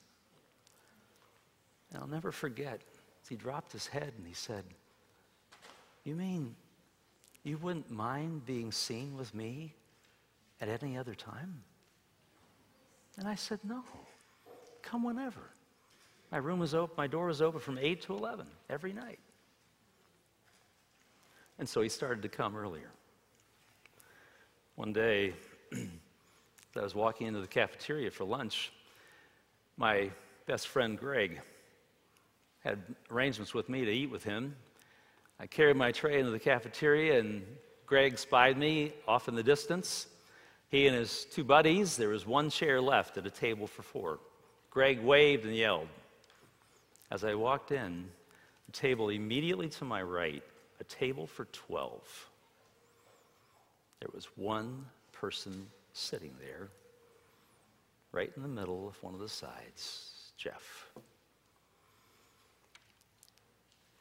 And 1.92 2.02
I'll 2.02 2.08
never 2.08 2.32
forget, 2.32 2.80
he 3.28 3.36
dropped 3.36 3.72
his 3.72 3.86
head 3.86 4.14
and 4.16 4.26
he 4.26 4.32
said, 4.32 4.64
You 6.04 6.14
mean 6.14 6.54
you 7.44 7.58
wouldn't 7.58 7.90
mind 7.90 8.46
being 8.46 8.72
seen 8.72 9.16
with 9.16 9.34
me 9.34 9.74
at 10.60 10.68
any 10.68 10.96
other 10.96 11.14
time? 11.14 11.62
And 13.18 13.28
I 13.28 13.34
said, 13.34 13.60
No, 13.62 13.82
come 14.80 15.02
whenever. 15.02 15.40
My 16.30 16.38
room 16.38 16.58
was 16.58 16.74
open, 16.74 16.94
my 16.96 17.06
door 17.06 17.26
was 17.26 17.42
open 17.42 17.60
from 17.60 17.76
8 17.76 18.00
to 18.02 18.14
11 18.14 18.46
every 18.70 18.94
night. 18.94 19.18
And 21.58 21.68
so 21.68 21.82
he 21.82 21.90
started 21.90 22.22
to 22.22 22.28
come 22.30 22.56
earlier. 22.56 22.90
One 24.76 24.94
day, 24.94 25.34
I 25.74 26.80
was 26.80 26.94
walking 26.94 27.26
into 27.26 27.40
the 27.40 27.46
cafeteria 27.46 28.10
for 28.10 28.24
lunch. 28.24 28.72
My 29.76 30.10
best 30.46 30.68
friend 30.68 30.98
Greg 30.98 31.42
had 32.64 32.78
arrangements 33.10 33.54
with 33.54 33.68
me 33.68 33.84
to 33.84 33.90
eat 33.90 34.10
with 34.10 34.24
him. 34.24 34.54
I 35.40 35.46
carried 35.46 35.76
my 35.76 35.90
tray 35.92 36.18
into 36.18 36.30
the 36.30 36.38
cafeteria, 36.38 37.18
and 37.18 37.44
Greg 37.86 38.18
spied 38.18 38.56
me 38.56 38.92
off 39.08 39.28
in 39.28 39.34
the 39.34 39.42
distance. 39.42 40.06
He 40.68 40.86
and 40.86 40.96
his 40.96 41.24
two 41.24 41.44
buddies, 41.44 41.96
there 41.96 42.08
was 42.08 42.26
one 42.26 42.48
chair 42.48 42.80
left 42.80 43.18
at 43.18 43.26
a 43.26 43.30
table 43.30 43.66
for 43.66 43.82
four. 43.82 44.20
Greg 44.70 45.00
waved 45.00 45.44
and 45.44 45.54
yelled. 45.54 45.88
As 47.10 47.24
I 47.24 47.34
walked 47.34 47.72
in, 47.72 48.08
the 48.66 48.72
table 48.72 49.10
immediately 49.10 49.68
to 49.68 49.84
my 49.84 50.02
right, 50.02 50.42
a 50.80 50.84
table 50.84 51.26
for 51.26 51.44
12. 51.46 52.30
There 54.00 54.08
was 54.14 54.26
one 54.36 54.86
person 55.12 55.66
sitting 55.92 56.32
there, 56.40 56.68
right 58.12 58.32
in 58.34 58.42
the 58.42 58.48
middle 58.48 58.88
of 58.88 59.02
one 59.02 59.12
of 59.12 59.20
the 59.20 59.28
sides, 59.28 60.32
Jeff. 60.38 60.90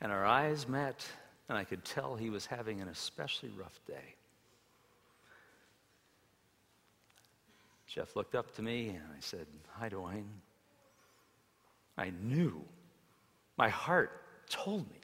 And 0.01 0.11
our 0.11 0.25
eyes 0.25 0.67
met, 0.67 1.05
and 1.47 1.57
I 1.57 1.63
could 1.63 1.85
tell 1.85 2.15
he 2.15 2.29
was 2.29 2.45
having 2.45 2.81
an 2.81 2.87
especially 2.87 3.49
rough 3.49 3.79
day. 3.87 4.15
Jeff 7.87 8.15
looked 8.15 8.35
up 8.35 8.55
to 8.55 8.61
me, 8.61 8.89
and 8.89 9.03
I 9.15 9.19
said, 9.19 9.45
Hi, 9.73 9.89
Dwayne. 9.89 10.25
I 11.97 12.11
knew. 12.23 12.63
My 13.57 13.69
heart 13.69 14.23
told 14.49 14.89
me 14.89 14.97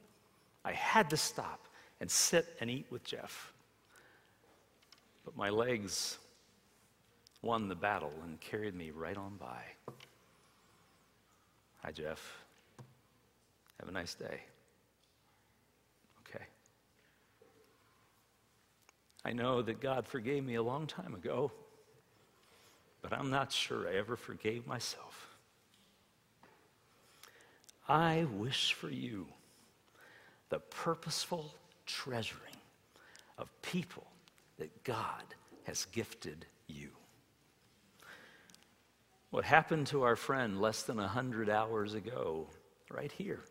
I 0.66 0.72
had 0.72 1.10
to 1.12 1.18
stop 1.18 1.68
and 2.00 2.10
sit 2.10 2.48
and 2.60 2.70
eat 2.70 2.88
with 2.90 3.04
Jeff. 3.04 3.54
But 5.26 5.36
my 5.36 5.50
legs 5.50 6.18
won 7.42 7.68
the 7.68 7.76
battle 7.76 8.14
and 8.24 8.40
carried 8.40 8.74
me 8.74 8.92
right 8.92 9.18
on 9.18 9.36
by. 9.38 9.62
Hi, 11.84 11.92
Jeff. 11.92 12.44
Have 13.80 13.90
a 13.90 13.92
nice 13.92 14.16
day. 14.16 14.42
Okay. 16.28 16.46
I 19.28 19.34
know 19.34 19.62
that 19.62 19.82
God 19.82 20.08
forgave 20.08 20.46
me 20.46 20.56
a 20.56 20.64
long 20.64 20.88
time 20.88 21.14
ago, 21.14 21.52
but 23.02 23.12
I'm 23.12 23.30
not 23.30 23.52
sure 23.52 23.86
I 23.86 23.98
ever 23.98 24.16
forgave 24.16 24.66
myself. 24.66 25.36
I 27.90 28.26
wish 28.38 28.72
for 28.72 28.90
you 28.90 29.28
the 30.48 30.60
purposeful 30.60 31.54
treasuring 31.86 32.56
of 33.38 33.50
people 33.62 34.08
that 34.60 34.86
God 34.86 35.24
has 35.66 35.84
gifted 35.92 36.46
you. 36.68 36.92
What 39.32 39.44
happened 39.44 39.88
to 39.88 40.04
our 40.04 40.16
friend 40.16 40.62
less 40.62 40.84
than 40.84 40.98
100 40.98 41.50
hours 41.50 41.96
ago, 41.96 42.48
right 42.90 43.12
here, 43.12 43.42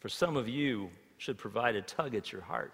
for 0.00 0.08
some 0.08 0.38
of 0.38 0.48
you, 0.48 0.88
should 1.18 1.36
provide 1.36 1.76
a 1.76 1.82
tug 1.82 2.14
at 2.14 2.32
your 2.32 2.40
heart. 2.40 2.72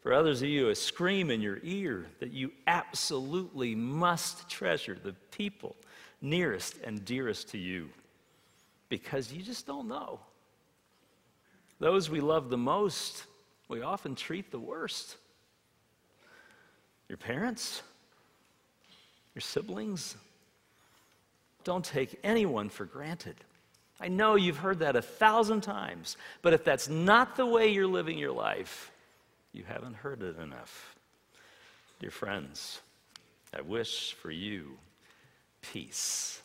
For 0.00 0.14
others 0.14 0.40
of 0.42 0.48
you, 0.48 0.70
a 0.70 0.74
scream 0.74 1.30
in 1.30 1.40
your 1.40 1.58
ear 1.62 2.06
that 2.20 2.32
you 2.32 2.52
absolutely 2.66 3.74
must 3.74 4.48
treasure 4.48 4.96
the 5.00 5.12
people 5.30 5.76
nearest 6.22 6.76
and 6.82 7.04
dearest 7.04 7.50
to 7.50 7.58
you 7.58 7.90
because 8.88 9.32
you 9.32 9.42
just 9.42 9.66
don't 9.66 9.88
know. 9.88 10.20
Those 11.78 12.10
we 12.10 12.20
love 12.20 12.50
the 12.50 12.58
most, 12.58 13.24
we 13.68 13.82
often 13.82 14.14
treat 14.14 14.50
the 14.50 14.58
worst. 14.58 15.16
Your 17.08 17.18
parents, 17.18 17.82
your 19.34 19.40
siblings, 19.40 20.16
don't 21.64 21.84
take 21.84 22.18
anyone 22.24 22.70
for 22.70 22.84
granted. 22.84 23.36
I 24.00 24.08
know 24.08 24.34
you've 24.34 24.56
heard 24.56 24.78
that 24.78 24.96
a 24.96 25.02
thousand 25.02 25.60
times, 25.60 26.16
but 26.40 26.54
if 26.54 26.64
that's 26.64 26.88
not 26.88 27.36
the 27.36 27.44
way 27.44 27.68
you're 27.68 27.86
living 27.86 28.16
your 28.16 28.32
life, 28.32 28.90
you 29.52 29.64
haven't 29.64 29.94
heard 29.94 30.22
it 30.22 30.38
enough. 30.38 30.96
Dear 31.98 32.10
friends, 32.10 32.80
I 33.56 33.60
wish 33.60 34.14
for 34.14 34.30
you 34.30 34.78
peace 35.60 36.40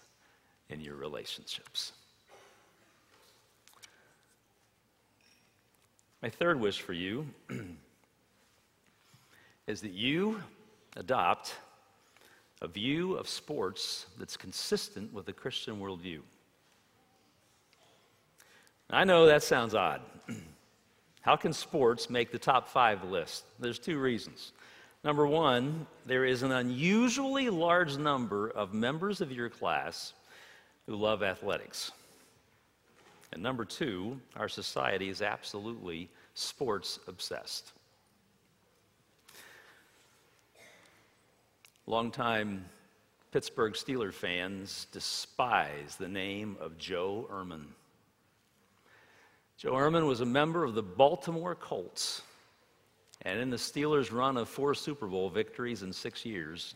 in 0.69 0.81
your 0.81 0.95
relationships. 0.95 1.93
My 6.22 6.29
third 6.29 6.59
wish 6.59 6.81
for 6.81 6.94
you 6.94 7.27
is 9.68 9.81
that 9.81 9.91
you 9.91 10.41
adopt 10.98 11.55
a 12.61 12.68
view 12.68 13.13
of 13.13 13.29
sports 13.29 14.07
that's 14.18 14.35
consistent 14.35 15.13
with 15.13 15.27
the 15.27 15.33
Christian 15.33 15.79
worldview. 15.79 16.22
I 18.89 19.03
know 19.03 19.27
that 19.27 19.44
sounds 19.44 19.75
odd. 19.75 20.01
How 21.25 21.35
can 21.35 21.53
sports 21.53 22.07
make 22.07 22.31
the 22.31 22.38
top 22.38 22.70
five 22.70 23.03
list? 23.03 23.46
There's 23.59 23.79
two 23.79 23.98
reasons. 23.98 24.51
Number 25.03 25.25
one, 25.25 25.88
there 26.05 26.24
is 26.24 26.44
an 26.44 26.51
unusually 26.51 27.50
large 27.50 27.98
number 27.98 28.51
of 28.51 28.75
members 28.75 29.22
of 29.22 29.31
your 29.31 29.50
class 29.50 30.14
who 30.85 30.96
love 30.96 31.24
athletics. 31.24 31.92
And 33.33 33.42
number 33.42 33.66
two, 33.66 34.22
our 34.35 34.48
society 34.48 35.09
is 35.09 35.24
absolutely 35.24 36.09
sports 36.35 37.00
obsessed. 37.07 37.72
Longtime 41.88 42.66
Pittsburgh 43.31 43.74
Steeler 43.74 44.14
fans 44.14 44.85
despise 44.92 45.96
the 45.98 46.07
name 46.07 46.55
of 46.59 46.77
Joe 46.77 47.27
Ehrmann. 47.31 47.66
Joe 49.57 49.72
Ehrmann 49.74 50.07
was 50.07 50.22
a 50.22 50.25
member 50.25 50.63
of 50.63 50.75
the 50.75 50.83
Baltimore 50.83 51.55
Colts. 51.55 52.22
And 53.22 53.39
in 53.39 53.50
the 53.50 53.57
Steelers' 53.57 54.11
run 54.11 54.37
of 54.37 54.50
four 54.50 54.74
Super 54.74 55.07
Bowl 55.07 55.29
victories 55.29 55.81
in 55.81 55.94
six 55.94 56.25
years, 56.25 56.75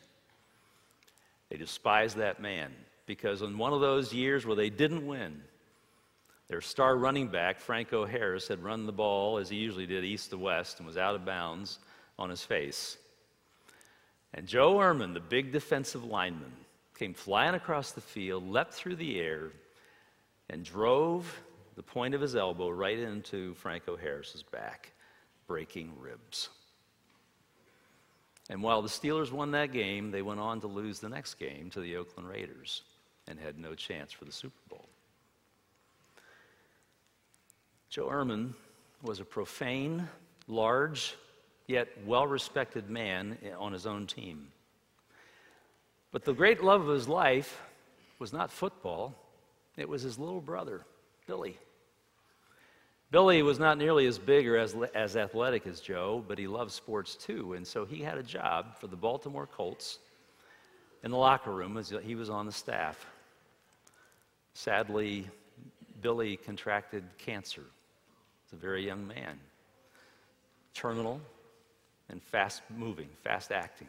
they 1.49 1.57
despised 1.57 2.17
that 2.17 2.41
man 2.41 2.71
because 3.05 3.41
in 3.41 3.57
one 3.57 3.73
of 3.73 3.81
those 3.81 4.13
years 4.13 4.45
where 4.45 4.55
they 4.55 4.69
didn't 4.69 5.05
win, 5.05 5.41
their 6.47 6.61
star 6.61 6.95
running 6.95 7.27
back, 7.27 7.59
Franco 7.59 8.05
Harris, 8.05 8.47
had 8.47 8.63
run 8.63 8.85
the 8.85 8.91
ball 8.91 9.37
as 9.37 9.49
he 9.49 9.57
usually 9.57 9.85
did, 9.85 10.03
east 10.03 10.31
to 10.31 10.37
west, 10.37 10.79
and 10.79 10.87
was 10.87 10.97
out 10.97 11.15
of 11.15 11.25
bounds 11.25 11.79
on 12.17 12.29
his 12.29 12.43
face. 12.43 12.97
And 14.33 14.47
Joe 14.47 14.75
Ehrmann, 14.75 15.13
the 15.13 15.19
big 15.19 15.51
defensive 15.51 16.03
lineman, 16.03 16.53
came 16.97 17.13
flying 17.13 17.55
across 17.55 17.91
the 17.91 18.01
field, 18.01 18.47
leapt 18.47 18.73
through 18.73 18.95
the 18.95 19.19
air, 19.19 19.51
and 20.49 20.63
drove 20.63 21.39
the 21.79 21.83
point 21.83 22.13
of 22.13 22.19
his 22.19 22.35
elbow 22.35 22.69
right 22.69 22.99
into 22.99 23.53
Franco 23.53 23.95
Harris's 23.95 24.43
back, 24.43 24.91
breaking 25.47 25.93
ribs. 25.97 26.49
And 28.49 28.61
while 28.61 28.81
the 28.81 28.89
Steelers 28.89 29.31
won 29.31 29.51
that 29.51 29.71
game, 29.71 30.11
they 30.11 30.21
went 30.21 30.41
on 30.41 30.59
to 30.59 30.67
lose 30.67 30.99
the 30.99 31.07
next 31.07 31.35
game 31.35 31.69
to 31.69 31.79
the 31.79 31.95
Oakland 31.95 32.27
Raiders 32.27 32.83
and 33.29 33.39
had 33.39 33.57
no 33.57 33.75
chance 33.75 34.11
for 34.11 34.25
the 34.25 34.31
Super 34.33 34.59
Bowl. 34.69 34.89
Joe 37.89 38.09
Ehrmann 38.09 38.55
was 39.01 39.21
a 39.21 39.25
profane, 39.25 40.05
large, 40.49 41.15
yet 41.65 41.87
well 42.05 42.27
respected 42.27 42.89
man 42.89 43.37
on 43.57 43.71
his 43.71 43.87
own 43.87 44.05
team. 44.05 44.49
But 46.11 46.25
the 46.25 46.33
great 46.33 46.61
love 46.61 46.81
of 46.81 46.93
his 46.93 47.07
life 47.07 47.61
was 48.19 48.33
not 48.33 48.51
football, 48.51 49.15
it 49.77 49.87
was 49.87 50.01
his 50.01 50.19
little 50.19 50.41
brother, 50.41 50.81
Billy. 51.25 51.57
Billy 53.11 53.41
was 53.41 53.57
not 53.57 53.77
nearly 53.77 54.05
as 54.05 54.19
big 54.19 54.47
or 54.47 54.57
as, 54.57 54.75
as 54.93 55.15
athletic 55.15 55.65
as 55.65 55.79
Joe, 55.79 56.23
but 56.27 56.37
he 56.37 56.47
loved 56.47 56.71
sports 56.71 57.15
too. 57.15 57.53
And 57.53 57.65
so 57.65 57.85
he 57.85 58.03
had 58.03 58.17
a 58.17 58.23
job 58.23 58.77
for 58.79 58.87
the 58.87 58.95
Baltimore 58.95 59.47
Colts 59.47 59.97
in 61.03 61.09
the 61.09 61.17
locker 61.17 61.51
room 61.51 61.77
as 61.77 61.91
he 62.03 62.13
was 62.13 62.29
on 62.29 62.45
the 62.45 62.51
staff. 62.51 63.07
Sadly, 64.53 65.27
Billy 66.01 66.37
contracted 66.37 67.03
cancer 67.17 67.63
as 68.47 68.53
a 68.53 68.55
very 68.57 68.85
young 68.85 69.07
man, 69.07 69.39
terminal 70.73 71.19
and 72.09 72.21
fast 72.21 72.61
moving, 72.75 73.09
fast 73.23 73.51
acting. 73.51 73.87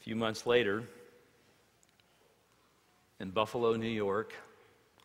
A 0.00 0.04
few 0.04 0.16
months 0.16 0.46
later, 0.46 0.82
in 3.18 3.30
Buffalo, 3.30 3.76
New 3.76 3.88
York, 3.88 4.34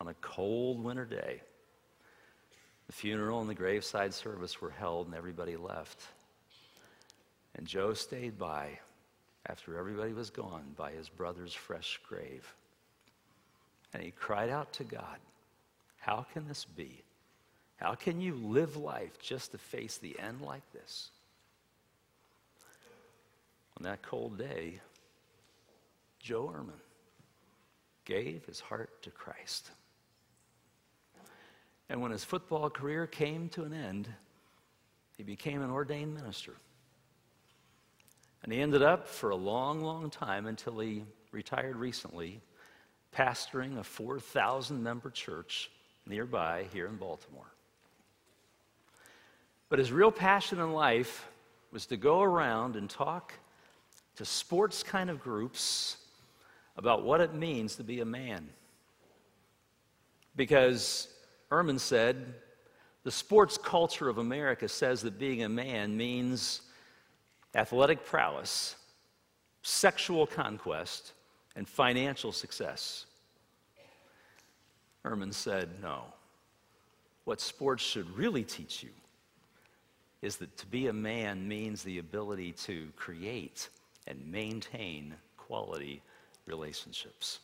on 0.00 0.08
a 0.08 0.14
cold 0.14 0.82
winter 0.82 1.04
day, 1.04 1.40
the 2.86 2.92
funeral 2.92 3.40
and 3.40 3.50
the 3.50 3.54
graveside 3.54 4.14
service 4.14 4.60
were 4.60 4.70
held 4.70 5.06
and 5.06 5.16
everybody 5.16 5.56
left. 5.56 6.00
And 7.54 7.66
Joe 7.66 7.94
stayed 7.94 8.38
by 8.38 8.78
after 9.46 9.78
everybody 9.78 10.12
was 10.12 10.30
gone 10.30 10.74
by 10.76 10.92
his 10.92 11.08
brother's 11.08 11.54
fresh 11.54 12.00
grave. 12.08 12.54
And 13.92 14.02
he 14.02 14.10
cried 14.10 14.50
out 14.50 14.72
to 14.74 14.84
God, 14.84 15.18
How 15.98 16.26
can 16.32 16.46
this 16.46 16.64
be? 16.64 17.02
How 17.76 17.94
can 17.94 18.20
you 18.20 18.34
live 18.34 18.76
life 18.76 19.20
just 19.20 19.52
to 19.52 19.58
face 19.58 19.98
the 19.98 20.18
end 20.18 20.40
like 20.40 20.70
this? 20.72 21.10
On 23.76 23.84
that 23.84 24.02
cold 24.02 24.38
day, 24.38 24.80
Joe 26.18 26.52
Ehrmann 26.54 26.80
gave 28.04 28.44
his 28.46 28.60
heart 28.60 29.02
to 29.02 29.10
Christ. 29.10 29.70
And 31.88 32.00
when 32.00 32.10
his 32.10 32.24
football 32.24 32.68
career 32.68 33.06
came 33.06 33.48
to 33.50 33.64
an 33.64 33.72
end, 33.72 34.08
he 35.16 35.22
became 35.22 35.62
an 35.62 35.70
ordained 35.70 36.14
minister. 36.14 36.54
And 38.42 38.52
he 38.52 38.60
ended 38.60 38.82
up 38.82 39.08
for 39.08 39.30
a 39.30 39.36
long, 39.36 39.80
long 39.80 40.10
time 40.10 40.46
until 40.46 40.78
he 40.78 41.04
retired 41.32 41.76
recently, 41.76 42.40
pastoring 43.14 43.78
a 43.78 43.84
4,000 43.84 44.82
member 44.82 45.10
church 45.10 45.70
nearby 46.06 46.66
here 46.72 46.86
in 46.86 46.96
Baltimore. 46.96 47.52
But 49.68 49.78
his 49.78 49.90
real 49.90 50.12
passion 50.12 50.60
in 50.60 50.72
life 50.72 51.28
was 51.72 51.86
to 51.86 51.96
go 51.96 52.22
around 52.22 52.76
and 52.76 52.88
talk 52.88 53.32
to 54.16 54.24
sports 54.24 54.82
kind 54.82 55.10
of 55.10 55.20
groups 55.20 55.98
about 56.76 57.04
what 57.04 57.20
it 57.20 57.34
means 57.34 57.76
to 57.76 57.84
be 57.84 58.00
a 58.00 58.04
man. 58.04 58.48
Because 60.36 61.08
Ehrmann 61.50 61.78
said, 61.78 62.34
the 63.04 63.10
sports 63.10 63.56
culture 63.56 64.08
of 64.08 64.18
America 64.18 64.68
says 64.68 65.02
that 65.02 65.18
being 65.18 65.44
a 65.44 65.48
man 65.48 65.96
means 65.96 66.62
athletic 67.54 68.04
prowess, 68.04 68.76
sexual 69.62 70.26
conquest, 70.26 71.12
and 71.54 71.68
financial 71.68 72.32
success. 72.32 73.06
Ehrmann 75.04 75.32
said, 75.32 75.68
no. 75.80 76.02
what 77.24 77.40
sports 77.40 77.82
should 77.82 78.10
really 78.16 78.42
teach 78.42 78.82
you 78.82 78.90
is 80.22 80.36
that 80.36 80.56
to 80.56 80.66
be 80.66 80.88
a 80.88 80.92
man 80.92 81.46
means 81.46 81.82
the 81.82 81.98
ability 81.98 82.52
to 82.52 82.88
create 82.96 83.68
and 84.08 84.24
maintain 84.30 85.14
quality 85.36 86.02
relationships. 86.46 87.38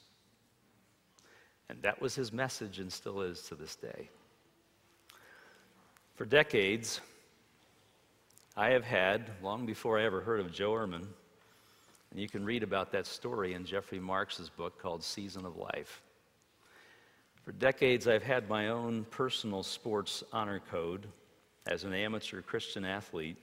And 1.72 1.80
that 1.80 2.02
was 2.02 2.14
his 2.14 2.34
message 2.34 2.80
and 2.80 2.92
still 2.92 3.22
is 3.22 3.40
to 3.44 3.54
this 3.54 3.76
day. 3.76 4.10
For 6.16 6.26
decades, 6.26 7.00
I 8.54 8.68
have 8.72 8.84
had, 8.84 9.30
long 9.42 9.64
before 9.64 9.98
I 9.98 10.04
ever 10.04 10.20
heard 10.20 10.40
of 10.40 10.52
Joe 10.52 10.72
Ehrmann, 10.72 11.06
and 12.10 12.20
you 12.20 12.28
can 12.28 12.44
read 12.44 12.62
about 12.62 12.92
that 12.92 13.06
story 13.06 13.54
in 13.54 13.64
Jeffrey 13.64 13.98
Marx's 13.98 14.50
book 14.50 14.78
called 14.82 15.02
Season 15.02 15.46
of 15.46 15.56
Life. 15.56 16.02
For 17.42 17.52
decades, 17.52 18.06
I've 18.06 18.22
had 18.22 18.50
my 18.50 18.68
own 18.68 19.06
personal 19.10 19.62
sports 19.62 20.22
honor 20.30 20.60
code 20.70 21.06
as 21.66 21.84
an 21.84 21.94
amateur 21.94 22.42
Christian 22.42 22.84
athlete, 22.84 23.38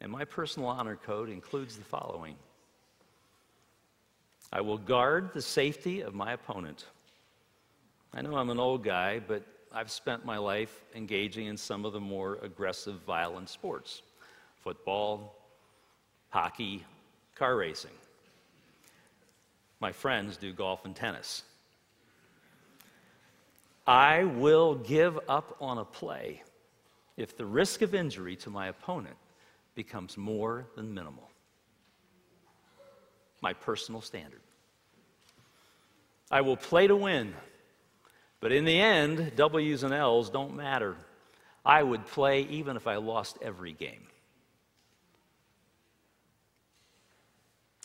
and 0.00 0.10
my 0.10 0.24
personal 0.24 0.70
honor 0.70 0.96
code 0.96 1.28
includes 1.28 1.76
the 1.76 1.84
following 1.84 2.36
I 4.50 4.62
will 4.62 4.78
guard 4.78 5.34
the 5.34 5.42
safety 5.42 6.00
of 6.00 6.14
my 6.14 6.32
opponent. 6.32 6.86
I 8.14 8.20
know 8.20 8.36
I'm 8.36 8.50
an 8.50 8.60
old 8.60 8.84
guy, 8.84 9.20
but 9.20 9.42
I've 9.72 9.90
spent 9.90 10.26
my 10.26 10.36
life 10.36 10.84
engaging 10.94 11.46
in 11.46 11.56
some 11.56 11.86
of 11.86 11.94
the 11.94 12.00
more 12.00 12.38
aggressive, 12.42 12.96
violent 13.06 13.48
sports 13.48 14.02
football, 14.60 15.34
hockey, 16.28 16.84
car 17.34 17.56
racing. 17.56 17.90
My 19.80 19.90
friends 19.90 20.36
do 20.36 20.52
golf 20.52 20.84
and 20.84 20.94
tennis. 20.94 21.42
I 23.86 24.24
will 24.24 24.76
give 24.76 25.18
up 25.28 25.56
on 25.60 25.78
a 25.78 25.84
play 25.84 26.42
if 27.16 27.36
the 27.36 27.44
risk 27.44 27.82
of 27.82 27.94
injury 27.94 28.36
to 28.36 28.50
my 28.50 28.68
opponent 28.68 29.16
becomes 29.74 30.16
more 30.16 30.66
than 30.76 30.94
minimal. 30.94 31.28
My 33.40 33.52
personal 33.52 34.00
standard. 34.00 34.42
I 36.30 36.42
will 36.42 36.56
play 36.56 36.86
to 36.86 36.94
win, 36.94 37.34
but 38.42 38.50
in 38.50 38.64
the 38.64 38.78
end, 38.78 39.36
W's 39.36 39.84
and 39.84 39.94
L's 39.94 40.28
don't 40.28 40.56
matter. 40.56 40.96
I 41.64 41.82
would 41.82 42.04
play 42.04 42.42
even 42.42 42.76
if 42.76 42.88
I 42.88 42.96
lost 42.96 43.38
every 43.40 43.72
game. 43.72 44.08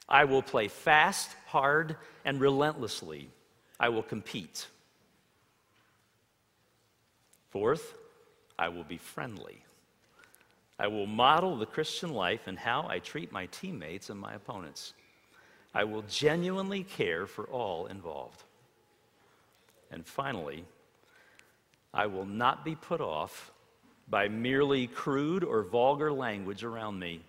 I 0.09 0.23
will 0.23 0.41
play 0.41 0.67
fast, 0.67 1.29
hard, 1.45 1.95
and 2.25 2.41
relentlessly. 2.41 3.29
I 3.79 3.89
will 3.89 4.01
compete. 4.01 4.65
Fourth, 7.51 7.93
I 8.57 8.69
will 8.69 8.83
be 8.83 8.97
friendly. 8.97 9.63
I 10.79 10.87
will 10.87 11.05
model 11.05 11.55
the 11.55 11.67
Christian 11.67 12.13
life 12.13 12.47
and 12.47 12.57
how 12.57 12.87
I 12.89 12.97
treat 12.97 13.31
my 13.31 13.45
teammates 13.47 14.09
and 14.09 14.19
my 14.19 14.33
opponents. 14.33 14.93
I 15.75 15.83
will 15.83 16.03
genuinely 16.03 16.83
care 16.83 17.27
for 17.27 17.45
all 17.45 17.85
involved. 17.85 18.41
And 19.91 20.05
finally, 20.05 20.65
I 21.93 22.07
will 22.07 22.25
not 22.25 22.65
be 22.65 22.75
put 22.75 23.01
off 23.01 23.51
by 24.07 24.27
merely 24.27 24.87
crude 24.87 25.43
or 25.43 25.63
vulgar 25.63 26.11
language 26.11 26.63
around 26.63 26.99
me. 26.99 27.21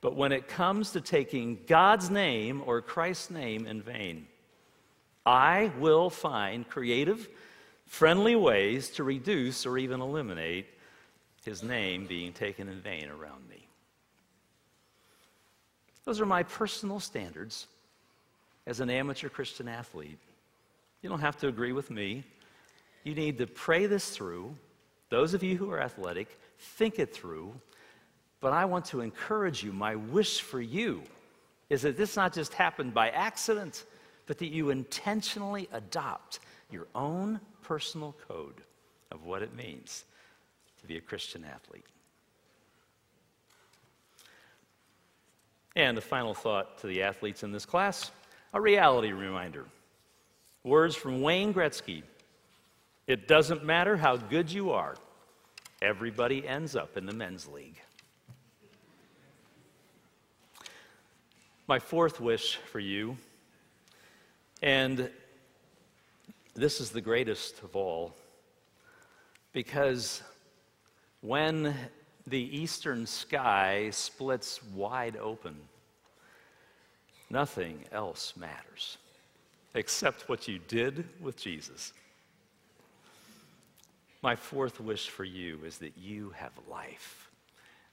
But 0.00 0.16
when 0.16 0.32
it 0.32 0.48
comes 0.48 0.92
to 0.92 1.00
taking 1.00 1.60
God's 1.66 2.10
name 2.10 2.62
or 2.66 2.80
Christ's 2.80 3.30
name 3.30 3.66
in 3.66 3.82
vain, 3.82 4.26
I 5.24 5.70
will 5.78 6.10
find 6.10 6.68
creative 6.68 7.28
friendly 7.86 8.34
ways 8.34 8.88
to 8.90 9.04
reduce 9.04 9.66
or 9.66 9.78
even 9.78 10.00
eliminate 10.00 10.66
his 11.44 11.62
name 11.62 12.06
being 12.06 12.32
taken 12.32 12.68
in 12.68 12.80
vain 12.80 13.08
around 13.08 13.48
me. 13.48 13.68
Those 16.04 16.20
are 16.20 16.26
my 16.26 16.42
personal 16.42 16.98
standards 16.98 17.66
as 18.66 18.80
an 18.80 18.90
amateur 18.90 19.28
Christian 19.28 19.68
athlete. 19.68 20.18
You 21.02 21.08
don't 21.08 21.20
have 21.20 21.36
to 21.38 21.48
agree 21.48 21.72
with 21.72 21.90
me. 21.90 22.24
You 23.04 23.14
need 23.14 23.38
to 23.38 23.46
pray 23.46 23.86
this 23.86 24.10
through. 24.10 24.56
Those 25.10 25.34
of 25.34 25.42
you 25.42 25.56
who 25.56 25.70
are 25.70 25.80
athletic, 25.80 26.38
think 26.58 26.98
it 26.98 27.12
through. 27.12 27.52
But 28.40 28.52
I 28.52 28.64
want 28.64 28.84
to 28.86 29.00
encourage 29.00 29.62
you. 29.62 29.72
My 29.72 29.96
wish 29.96 30.40
for 30.40 30.60
you 30.60 31.02
is 31.68 31.82
that 31.82 31.96
this 31.96 32.16
not 32.16 32.32
just 32.32 32.54
happened 32.54 32.94
by 32.94 33.10
accident, 33.10 33.84
but 34.26 34.38
that 34.38 34.48
you 34.48 34.70
intentionally 34.70 35.68
adopt 35.72 36.38
your 36.70 36.86
own 36.94 37.40
personal 37.62 38.14
code 38.28 38.62
of 39.10 39.24
what 39.24 39.42
it 39.42 39.54
means 39.54 40.04
to 40.80 40.86
be 40.86 40.96
a 40.96 41.00
Christian 41.00 41.44
athlete. 41.44 41.84
And 45.74 45.96
a 45.98 46.00
final 46.00 46.34
thought 46.34 46.78
to 46.78 46.86
the 46.86 47.02
athletes 47.02 47.42
in 47.42 47.52
this 47.52 47.64
class 47.64 48.10
a 48.54 48.60
reality 48.60 49.12
reminder. 49.12 49.64
Words 50.64 50.94
from 50.94 51.22
Wayne 51.22 51.52
Gretzky 51.52 52.04
It 53.08 53.26
doesn't 53.26 53.64
matter 53.64 53.96
how 53.96 54.16
good 54.16 54.50
you 54.50 54.70
are, 54.70 54.94
everybody 55.80 56.46
ends 56.46 56.76
up 56.76 56.96
in 56.96 57.04
the 57.04 57.12
men's 57.12 57.48
league. 57.48 57.80
My 61.66 61.80
fourth 61.80 62.20
wish 62.20 62.56
for 62.70 62.78
you, 62.78 63.16
and 64.62 65.10
this 66.54 66.80
is 66.80 66.90
the 66.90 67.00
greatest 67.00 67.62
of 67.62 67.74
all 67.74 68.14
because 69.52 70.22
when 71.22 71.74
the 72.26 72.56
eastern 72.56 73.06
sky 73.06 73.88
splits 73.90 74.62
wide 74.62 75.16
open, 75.16 75.56
nothing 77.30 77.84
else 77.90 78.34
matters 78.36 78.98
except 79.74 80.28
what 80.28 80.48
you 80.48 80.58
did 80.58 81.08
with 81.20 81.36
Jesus. 81.36 81.92
My 84.22 84.36
fourth 84.36 84.80
wish 84.80 85.08
for 85.08 85.24
you 85.24 85.60
is 85.64 85.78
that 85.78 85.98
you 85.98 86.30
have 86.36 86.52
life 86.68 87.30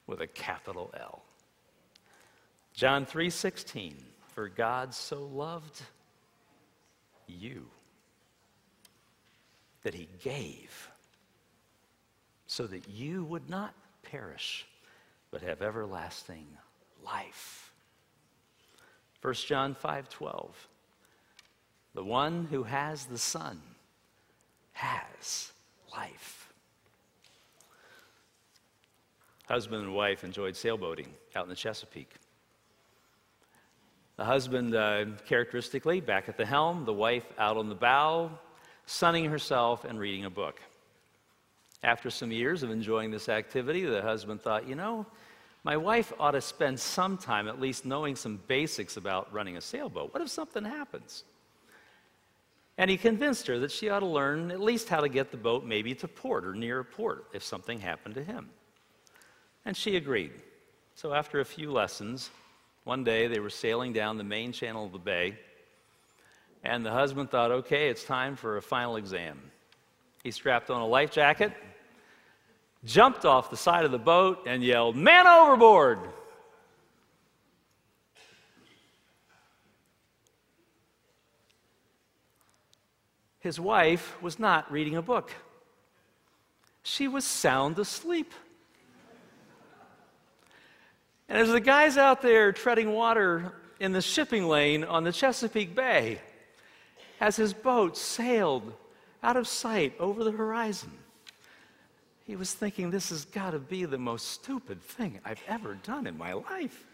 with 0.06 0.22
a 0.22 0.28
capital 0.28 0.92
L. 1.00 1.24
John 2.74 3.06
3:16 3.06 3.96
For 4.28 4.48
God 4.48 4.94
so 4.94 5.26
loved 5.26 5.82
you 7.28 7.70
that 9.84 9.94
he 9.94 10.08
gave 10.22 10.90
so 12.48 12.68
that 12.68 12.88
you 12.88 13.24
would 13.24 13.50
not 13.50 13.74
perish 14.04 14.66
but 15.32 15.42
have 15.42 15.62
everlasting 15.62 16.48
life. 17.04 17.74
1 19.22 19.34
John 19.46 19.76
5:12 19.76 20.69
The 21.96 22.04
one 22.04 22.48
who 22.50 22.64
has 22.64 23.06
the 23.06 23.18
son 23.18 23.62
has 24.74 25.52
life. 25.92 26.54
Husband 29.48 29.84
and 29.84 29.96
wife 29.96 30.24
enjoyed 30.24 30.54
sailboating 30.54 31.08
out 31.36 31.44
in 31.44 31.50
the 31.50 31.56
Chesapeake. 31.56 32.14
The 34.18 34.26
husband, 34.26 34.76
uh, 34.76 35.06
characteristically, 35.26 36.02
back 36.02 36.30
at 36.30 36.38
the 36.38 36.46
helm, 36.46 36.86
the 36.86 36.94
wife 36.94 37.26
out 37.38 37.58
on 37.58 37.70
the 37.70 37.76
bow, 37.76 38.30
sunning 38.86 39.26
herself 39.26 39.86
and 39.86 39.98
reading 40.00 40.26
a 40.26 40.30
book. 40.30 40.60
After 41.84 42.10
some 42.10 42.32
years 42.32 42.62
of 42.62 42.70
enjoying 42.70 43.12
this 43.12 43.30
activity, 43.30 43.86
the 43.86 44.02
husband 44.02 44.42
thought, 44.42 44.68
you 44.68 44.76
know, 44.76 45.06
my 45.64 45.78
wife 45.78 46.14
ought 46.20 46.32
to 46.32 46.42
spend 46.42 46.80
some 46.80 47.18
time 47.18 47.48
at 47.48 47.60
least 47.60 47.86
knowing 47.86 48.16
some 48.16 48.40
basics 48.48 48.98
about 48.98 49.34
running 49.34 49.58
a 49.58 49.62
sailboat. 49.62 50.14
What 50.14 50.22
if 50.22 50.30
something 50.30 50.66
happens? 50.66 51.24
And 52.80 52.90
he 52.90 52.96
convinced 52.96 53.46
her 53.48 53.60
that 53.60 53.72
she 53.72 53.90
ought 53.90 54.00
to 54.00 54.06
learn 54.06 54.52
at 54.52 54.62
least 54.62 54.88
how 54.88 55.02
to 55.02 55.10
get 55.10 55.32
the 55.32 55.38
boat 55.38 55.66
maybe 55.66 55.94
to 55.96 56.08
port 56.08 56.46
or 56.46 56.54
near 56.54 56.80
a 56.80 56.86
port 56.86 57.26
if 57.34 57.44
something 57.44 57.78
happened 57.78 58.16
to 58.16 58.24
him. 58.24 58.50
And 59.66 59.76
she 59.76 59.98
agreed. 59.98 60.32
So 60.96 61.14
after 61.14 61.42
a 61.42 61.46
few 61.46 61.74
lessons, 61.74 62.30
one 62.86 63.04
day 63.04 63.28
they 63.28 63.42
were 63.42 63.50
sailing 63.50 63.92
down 63.92 64.18
the 64.18 64.24
main 64.24 64.54
channel 64.54 64.86
of 64.86 64.94
the 64.94 64.98
bay 64.98 65.38
and 66.64 66.86
the 66.86 66.92
husband 66.92 67.30
thought, 67.30 67.52
okay, 67.52 67.90
it's 67.90 68.06
time 68.06 68.38
for 68.38 68.56
a 68.56 68.62
final 68.62 68.96
exam. 68.96 69.40
He 70.24 70.32
strapped 70.32 70.70
on 70.70 70.82
a 70.82 70.88
life 70.88 71.12
jacket, 71.12 71.54
jumped 72.86 73.26
off 73.26 73.50
the 73.50 73.58
side 73.58 73.84
of 73.84 73.92
the 73.92 74.00
boat, 74.00 74.44
and 74.46 74.64
yelled, 74.64 74.96
Man 74.96 75.28
overboard! 75.28 76.00
His 83.40 83.60
wife 83.60 84.22
was 84.22 84.38
not 84.40 84.72
reading 84.72 84.96
a 84.96 85.02
book. 85.02 85.32
She 86.84 87.08
was 87.08 87.24
sound 87.24 87.80
asleep. 87.80 88.34
And 91.28 91.38
as 91.38 91.50
the 91.50 91.60
guy's 91.60 91.98
out 91.98 92.22
there 92.22 92.52
treading 92.52 92.92
water 92.92 93.54
in 93.80 93.92
the 93.92 94.02
shipping 94.02 94.48
lane 94.48 94.84
on 94.84 95.04
the 95.04 95.12
Chesapeake 95.12 95.76
Bay, 95.76 96.20
as 97.22 97.36
his 97.36 97.54
boat 97.54 97.96
sailed 97.98 98.74
out 99.22 99.38
of 99.38 99.48
sight 99.48 99.94
over 100.00 100.24
the 100.24 100.32
horizon. 100.32 100.92
He 102.26 102.36
was 102.36 102.54
thinking, 102.54 102.92
this 102.92 103.10
has 103.10 103.26
got 103.26 103.52
to 103.52 103.60
be 103.60 103.86
the 103.86 103.98
most 103.98 104.28
stupid 104.28 104.82
thing 104.82 105.20
I've 105.26 105.42
ever 105.48 105.76
done 105.76 106.08
in 106.08 106.18
my 106.18 106.34
life. 106.34 106.86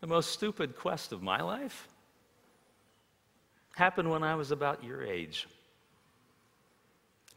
The 0.00 0.06
most 0.06 0.30
stupid 0.30 0.76
quest 0.76 1.12
of 1.12 1.22
my 1.22 1.42
life 1.42 1.88
happened 3.74 4.10
when 4.10 4.22
I 4.22 4.34
was 4.34 4.50
about 4.50 4.82
your 4.82 5.04
age. 5.04 5.46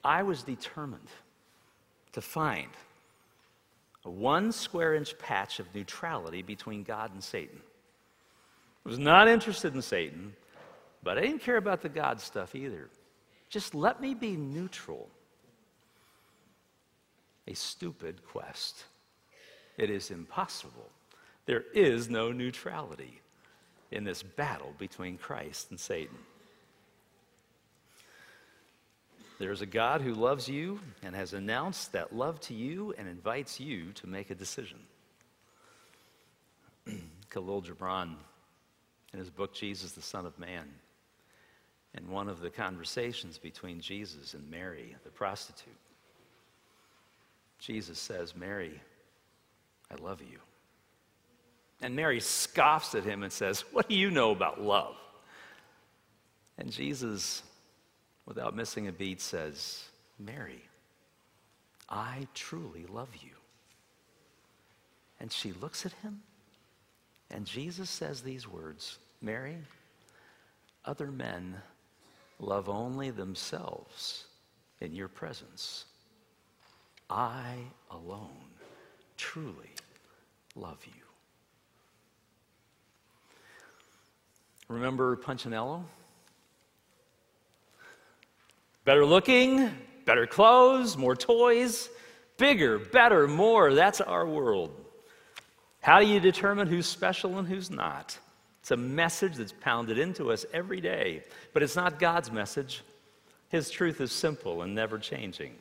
I 0.03 0.23
was 0.23 0.43
determined 0.43 1.09
to 2.13 2.21
find 2.21 2.69
a 4.05 4.09
one 4.09 4.51
square 4.51 4.95
inch 4.95 5.17
patch 5.17 5.59
of 5.59 5.73
neutrality 5.73 6.41
between 6.41 6.83
God 6.83 7.13
and 7.13 7.23
Satan. 7.23 7.59
I 8.85 8.89
was 8.89 8.99
not 8.99 9.27
interested 9.27 9.73
in 9.73 9.81
Satan, 9.81 10.33
but 11.03 11.17
I 11.17 11.21
didn't 11.21 11.39
care 11.39 11.57
about 11.57 11.81
the 11.81 11.89
God 11.89 12.19
stuff 12.19 12.55
either. 12.55 12.89
Just 13.49 13.75
let 13.75 14.01
me 14.01 14.13
be 14.13 14.35
neutral. 14.35 15.09
A 17.47 17.53
stupid 17.53 18.25
quest. 18.25 18.85
It 19.77 19.89
is 19.89 20.11
impossible. 20.11 20.89
There 21.45 21.63
is 21.73 22.09
no 22.09 22.31
neutrality 22.31 23.19
in 23.91 24.03
this 24.03 24.23
battle 24.23 24.73
between 24.77 25.17
Christ 25.17 25.69
and 25.69 25.79
Satan. 25.79 26.17
There's 29.39 29.61
a 29.61 29.65
God 29.65 30.01
who 30.01 30.13
loves 30.13 30.47
you 30.47 30.79
and 31.01 31.15
has 31.15 31.33
announced 31.33 31.91
that 31.91 32.15
love 32.15 32.39
to 32.41 32.53
you 32.53 32.93
and 32.97 33.07
invites 33.07 33.59
you 33.59 33.91
to 33.95 34.07
make 34.07 34.29
a 34.29 34.35
decision. 34.35 34.79
Khalil 37.29 37.61
Gibran, 37.61 38.15
in 39.11 39.19
his 39.19 39.29
book 39.29 39.53
Jesus, 39.53 39.91
the 39.91 40.01
Son 40.01 40.25
of 40.25 40.37
Man, 40.39 40.65
in 41.95 42.09
one 42.09 42.29
of 42.29 42.39
the 42.39 42.49
conversations 42.49 43.37
between 43.37 43.81
Jesus 43.81 44.33
and 44.33 44.49
Mary, 44.49 44.95
the 45.03 45.09
prostitute, 45.09 45.73
Jesus 47.59 47.99
says, 47.99 48.35
Mary, 48.35 48.79
I 49.91 50.01
love 50.01 50.21
you. 50.21 50.39
And 51.83 51.95
Mary 51.95 52.21
scoffs 52.21 52.95
at 52.95 53.03
him 53.03 53.23
and 53.23 53.31
says, 53.31 53.65
What 53.73 53.89
do 53.89 53.95
you 53.95 54.09
know 54.09 54.31
about 54.31 54.61
love? 54.61 54.95
And 56.57 56.71
Jesus 56.71 57.43
without 58.25 58.55
missing 58.55 58.87
a 58.87 58.91
beat, 58.91 59.21
says, 59.21 59.83
Mary, 60.17 60.63
I 61.89 62.27
truly 62.33 62.85
love 62.85 63.09
you. 63.21 63.31
And 65.19 65.31
she 65.31 65.51
looks 65.53 65.85
at 65.85 65.91
him, 65.93 66.21
and 67.29 67.45
Jesus 67.45 67.89
says 67.89 68.21
these 68.21 68.47
words 68.47 68.97
Mary, 69.21 69.57
other 70.85 71.11
men 71.11 71.55
love 72.39 72.67
only 72.67 73.09
themselves 73.09 74.25
in 74.81 74.93
your 74.93 75.07
presence. 75.07 75.85
I 77.09 77.55
alone 77.91 78.29
truly 79.17 79.71
love 80.55 80.79
you. 80.85 81.02
Remember 84.73 85.15
Punchinello? 85.15 85.83
Better 88.85 89.05
looking, 89.05 89.69
better 90.05 90.25
clothes, 90.25 90.97
more 90.97 91.15
toys, 91.15 91.89
bigger, 92.37 92.79
better, 92.79 93.27
more. 93.27 93.73
That's 93.73 94.01
our 94.01 94.27
world. 94.27 94.71
How 95.81 95.99
do 95.99 96.07
you 96.07 96.19
determine 96.19 96.67
who's 96.67 96.87
special 96.87 97.37
and 97.37 97.47
who's 97.47 97.69
not? 97.69 98.17
It's 98.61 98.71
a 98.71 98.77
message 98.77 99.35
that's 99.35 99.53
pounded 99.53 99.99
into 99.99 100.31
us 100.31 100.45
every 100.53 100.81
day, 100.81 101.23
but 101.53 101.61
it's 101.61 101.75
not 101.75 101.99
God's 101.99 102.31
message. 102.31 102.81
His 103.49 103.69
truth 103.69 104.01
is 104.01 104.11
simple 104.11 104.63
and 104.63 104.73
never 104.73 104.97
changing. 104.97 105.53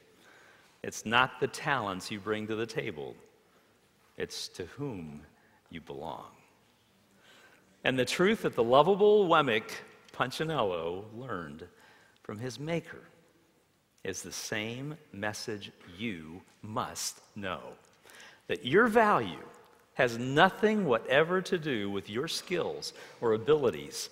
It's 0.82 1.04
not 1.04 1.38
the 1.38 1.48
talents 1.48 2.10
you 2.10 2.18
bring 2.18 2.46
to 2.46 2.56
the 2.56 2.66
table, 2.66 3.14
it's 4.16 4.48
to 4.48 4.64
whom 4.64 5.20
you 5.70 5.82
belong. 5.82 6.30
And 7.84 7.98
the 7.98 8.04
truth 8.04 8.42
that 8.42 8.54
the 8.54 8.62
lovable 8.62 9.28
Wemmick 9.28 9.70
Punchinello 10.12 11.04
learned 11.16 11.66
from 12.22 12.38
his 12.38 12.60
maker 12.60 13.00
is 14.04 14.22
the 14.22 14.32
same 14.32 14.96
message 15.12 15.72
you 15.98 16.42
must 16.62 17.20
know 17.34 17.60
that 18.46 18.64
your 18.64 18.86
value 18.86 19.44
has 19.94 20.18
nothing 20.18 20.84
whatever 20.84 21.40
to 21.40 21.58
do 21.58 21.90
with 21.90 22.08
your 22.08 22.28
skills 22.28 22.92
or 23.20 23.32
abilities, 23.32 24.10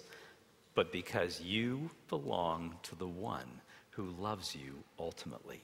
but 0.74 0.92
because 0.92 1.40
you 1.40 1.90
belong 2.08 2.74
to 2.82 2.94
the 2.96 3.06
one 3.06 3.60
who 3.90 4.14
loves 4.18 4.54
you 4.54 4.74
ultimately, 4.98 5.60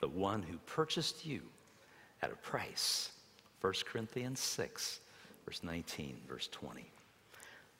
the 0.00 0.08
one 0.08 0.42
who 0.42 0.56
purchased 0.66 1.26
you 1.26 1.42
at 2.22 2.32
a 2.32 2.36
price. 2.36 3.12
1 3.60 3.72
Corinthians 3.86 4.40
6, 4.40 5.00
verse 5.46 5.62
19, 5.62 6.16
verse 6.28 6.48
20. 6.48 6.84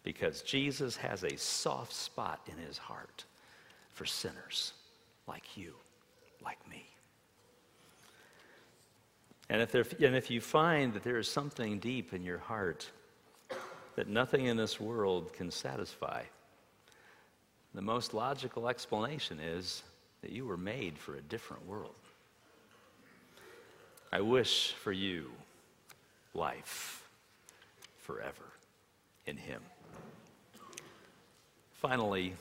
Because 0.04 0.42
Jesus 0.42 0.96
has 0.96 1.24
a 1.24 1.36
soft 1.36 1.92
spot 1.92 2.40
in 2.46 2.64
his 2.64 2.78
heart 2.78 3.24
for 3.92 4.04
sinners 4.04 4.74
like 5.26 5.56
you, 5.56 5.74
like 6.44 6.58
me. 6.70 6.86
And 9.48 9.60
if, 9.60 9.72
there, 9.72 9.84
and 10.00 10.14
if 10.14 10.30
you 10.30 10.40
find 10.40 10.94
that 10.94 11.02
there 11.02 11.18
is 11.18 11.28
something 11.28 11.78
deep 11.78 12.14
in 12.14 12.22
your 12.22 12.38
heart 12.38 12.88
that 13.96 14.08
nothing 14.08 14.46
in 14.46 14.56
this 14.56 14.80
world 14.80 15.32
can 15.32 15.50
satisfy, 15.50 16.22
the 17.74 17.82
most 17.82 18.14
logical 18.14 18.68
explanation 18.68 19.38
is 19.40 19.82
that 20.22 20.30
you 20.30 20.46
were 20.46 20.56
made 20.56 20.98
for 20.98 21.16
a 21.16 21.20
different 21.22 21.66
world. 21.66 21.94
I 24.12 24.20
wish 24.20 24.72
for 24.72 24.92
you 24.92 25.30
life 26.34 27.08
forever 27.98 28.44
in 29.26 29.36
Him. 29.36 29.60
Finally, 31.86 32.32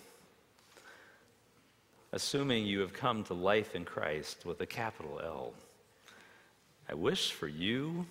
assuming 2.13 2.65
you 2.65 2.79
have 2.79 2.93
come 2.93 3.25
to 3.25 3.34
life 3.34 3.75
in 3.75 3.84
Christ 3.84 4.45
with 4.45 4.62
a 4.62 4.65
capital 4.65 5.19
L. 5.21 5.51
I 6.88 6.93
wish 6.93 7.34
for 7.34 7.49
you 7.49 8.06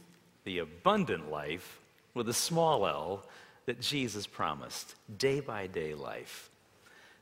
the 0.44 0.58
abundant 0.58 1.30
life 1.30 1.80
with 2.12 2.28
a 2.28 2.34
small 2.34 2.86
l 2.86 3.24
that 3.64 3.80
Jesus 3.80 4.26
promised, 4.26 4.94
day 5.16 5.40
by 5.40 5.68
day 5.68 5.94
life. 5.94 6.50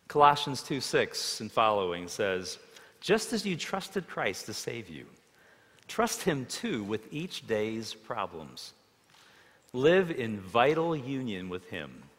Colossians 0.09 0.65
2 0.65 0.81
6 0.81 1.43
and 1.43 1.53
following 1.53 2.09
says, 2.09 2.59
Just 3.01 3.33
as 3.33 3.47
you 3.47 3.57
trusted 3.57 4.09
Christ 4.09 4.47
to 4.47 4.53
save 4.53 4.89
you, 4.89 5.07
trust 5.87 6.25
Him 6.25 6.47
too 6.47 6.83
with 6.83 7.07
each 7.13 7.47
day's 7.47 7.95
problems. 7.95 8.73
Live 9.73 10.11
in 10.11 10.41
vital 10.41 10.97
union 10.97 11.49
with 11.49 11.71
Him. 11.71 12.10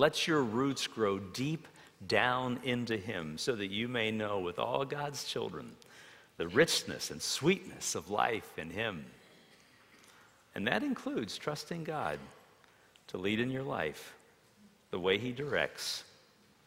Let 0.00 0.26
your 0.26 0.42
roots 0.42 0.86
grow 0.86 1.18
deep 1.18 1.68
down 2.06 2.58
into 2.64 2.96
Him 2.96 3.36
so 3.36 3.54
that 3.54 3.66
you 3.66 3.86
may 3.86 4.10
know 4.10 4.38
with 4.38 4.58
all 4.58 4.86
God's 4.86 5.24
children 5.24 5.72
the 6.38 6.48
richness 6.48 7.10
and 7.10 7.20
sweetness 7.20 7.94
of 7.94 8.08
life 8.08 8.58
in 8.58 8.70
Him. 8.70 9.04
And 10.54 10.66
that 10.66 10.82
includes 10.82 11.36
trusting 11.36 11.84
God 11.84 12.18
to 13.08 13.18
lead 13.18 13.40
in 13.40 13.50
your 13.50 13.62
life 13.62 14.14
the 14.90 14.98
way 14.98 15.18
He 15.18 15.32
directs, 15.32 16.04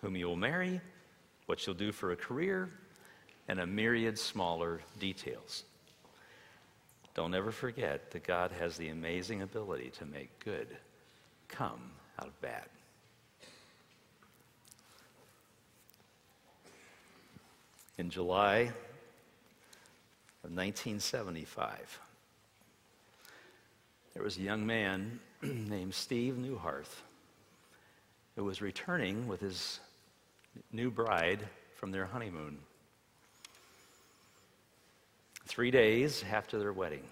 whom 0.02 0.16
you 0.16 0.28
will 0.28 0.36
marry, 0.36 0.80
what 1.48 1.66
you'll 1.66 1.76
do 1.76 1.92
for 1.92 2.12
a 2.12 2.16
career, 2.16 2.70
and 3.48 3.60
a 3.60 3.66
myriad 3.66 4.20
smaller 4.20 4.80
details. 5.00 5.64
Don't 7.16 7.34
ever 7.34 7.52
forget 7.52 8.12
that 8.12 8.28
God 8.28 8.52
has 8.60 8.78
the 8.78 8.90
amazing 8.90 9.42
ability 9.42 9.90
to 9.98 10.06
make 10.06 10.30
good 10.46 10.68
come 11.48 11.82
out 12.20 12.28
of 12.28 12.40
bad. 12.40 12.66
In 17.98 18.10
July 18.10 18.72
of 20.44 20.52
1975. 20.52 22.00
There 24.14 24.24
was 24.24 24.38
a 24.38 24.42
young 24.42 24.66
man 24.66 25.20
named 25.42 25.94
Steve 25.94 26.36
Newharth 26.36 27.02
who 28.36 28.44
was 28.44 28.62
returning 28.62 29.28
with 29.28 29.42
his 29.42 29.80
new 30.72 30.90
bride 30.90 31.40
from 31.76 31.92
their 31.92 32.06
honeymoon. 32.06 32.58
Three 35.46 35.72
days 35.72 36.24
after 36.32 36.58
their 36.58 36.74
wedding. 36.74 37.04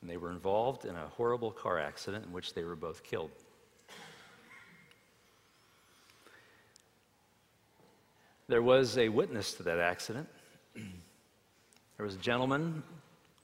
And 0.00 0.10
they 0.10 0.16
were 0.16 0.30
involved 0.30 0.84
in 0.84 0.96
a 0.96 1.06
horrible 1.16 1.52
car 1.52 1.78
accident 1.78 2.26
in 2.26 2.32
which 2.32 2.54
they 2.54 2.64
were 2.64 2.76
both 2.76 3.02
killed. 3.02 3.30
There 8.48 8.62
was 8.62 8.98
a 8.98 9.08
witness 9.08 9.54
to 9.54 9.62
that 9.64 9.78
accident. 9.78 10.28
There 11.98 12.06
was 12.06 12.16
a 12.16 12.18
gentleman 12.18 12.82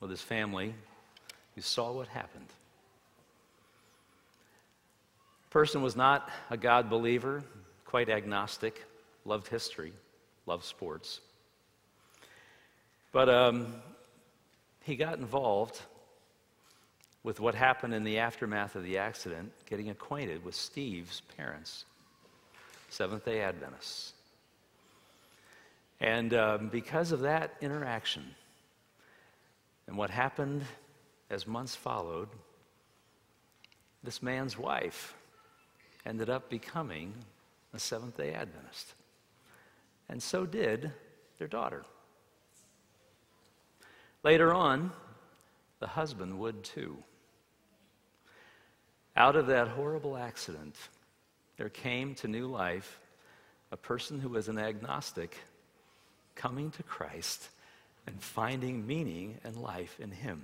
with 0.01 0.11
his 0.11 0.23
family 0.23 0.75
who 1.55 1.61
saw 1.61 1.93
what 1.93 2.09
happened. 2.09 2.49
Person 5.51 5.81
was 5.81 5.95
not 5.95 6.29
a 6.51 6.57
God 6.57 6.91
believer, 6.91 7.45
quite 7.85 8.09
agnostic, 8.09 8.85
loved 9.25 9.47
history, 9.47 9.93
loved 10.47 10.65
sports. 10.65 11.21
But 13.13 13.29
um, 13.29 13.75
he 14.83 14.97
got 14.97 15.19
involved 15.19 15.81
with 17.23 17.41
what 17.41 17.55
happened 17.55 17.95
in 17.95 18.05
the 18.05 18.19
aftermath 18.19 18.75
of 18.75 18.83
the 18.83 18.99
accident, 18.99 19.53
getting 19.67 19.91
acquainted 19.91 20.45
with 20.45 20.55
Steve's 20.55 21.23
parents, 21.37 21.85
Seventh 22.91 23.25
day 23.25 23.41
Adventists. 23.41 24.15
And 26.01 26.33
um, 26.35 26.69
because 26.69 27.13
of 27.13 27.21
that 27.21 27.55
interaction 27.61 28.25
and 29.87 29.97
what 29.97 30.11
happened 30.11 30.63
as 31.31 31.47
months 31.47 31.75
followed, 31.75 32.29
this 34.03 34.23
man's 34.23 34.57
wife 34.57 35.15
ended 36.07 36.31
up 36.31 36.49
becoming 36.49 37.13
a 37.75 37.79
Seventh 37.79 38.17
day 38.17 38.33
Adventist. 38.33 38.95
And 40.09 40.23
so 40.23 40.47
did 40.47 40.93
their 41.39 41.49
daughter. 41.49 41.85
Later 44.23 44.55
on, 44.55 44.93
the 45.81 45.87
husband 45.87 46.39
would 46.39 46.63
too. 46.65 46.97
Out 49.17 49.37
of 49.37 49.49
that 49.49 49.69
horrible 49.69 50.17
accident, 50.17 50.77
there 51.57 51.69
came 51.69 52.15
to 52.17 52.29
new 52.29 52.47
life 52.47 53.01
a 53.71 53.77
person 53.77 54.21
who 54.21 54.29
was 54.29 54.49
an 54.49 54.59
agnostic 54.59 55.37
coming 56.39 56.71
to 56.71 56.83
Christ 56.85 57.49
and 58.07 58.19
finding 58.23 58.87
meaning 58.87 59.37
and 59.45 59.57
life 59.57 59.99
in 60.01 60.11
Him. 60.11 60.41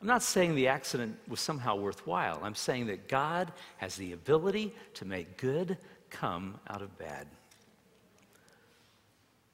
I'm 0.00 0.08
not 0.08 0.24
saying 0.24 0.56
the 0.56 0.66
accident 0.66 1.16
was 1.28 1.38
somehow 1.38 1.76
worthwhile. 1.76 2.40
I'm 2.42 2.56
saying 2.56 2.88
that 2.88 3.06
God 3.06 3.52
has 3.76 3.94
the 3.94 4.14
ability 4.14 4.74
to 4.94 5.04
make 5.04 5.36
good 5.36 5.78
come 6.10 6.58
out 6.68 6.82
of 6.82 6.98
bad. 6.98 7.28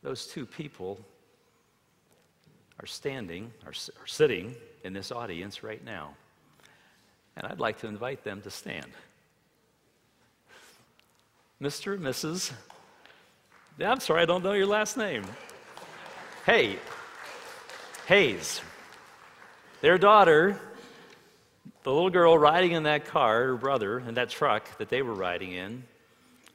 Those 0.03 0.27
two 0.27 0.47
people 0.47 0.99
are 2.81 2.87
standing, 2.87 3.53
are, 3.66 3.75
sitting 4.07 4.55
in 4.85 4.92
this 4.92 5.12
audience 5.12 5.62
right 5.62 5.85
now. 5.85 6.14
And 7.37 7.47
I'd 7.47 7.61
like 7.61 7.79
to 7.81 7.88
invite 7.88 8.25
them 8.25 8.40
to 8.42 8.51
stand. 8.51 8.87
Mr. 11.61 11.94
and 11.94 12.03
Mrs. 12.03 12.53
I'm 13.81 14.01
sorry, 14.01 14.23
I 14.23 14.25
don't 14.25 14.42
know 14.42 14.53
your 14.53 14.66
last 14.66 14.97
name. 14.97 15.25
Hey, 16.49 16.79
Hayes. 18.07 18.63
Their 19.83 19.99
daughter, 19.99 20.59
the 21.83 21.93
little 21.93 22.09
girl 22.09 22.39
riding 22.39 22.73
in 22.73 22.85
that 22.85 23.05
car, 23.05 23.49
her 23.49 23.57
brother, 23.59 23.99
in 23.99 24.15
that 24.15 24.31
truck 24.31 24.79
that 24.79 24.89
they 24.89 25.03
were 25.03 25.13
riding 25.13 25.53
in, 25.53 25.85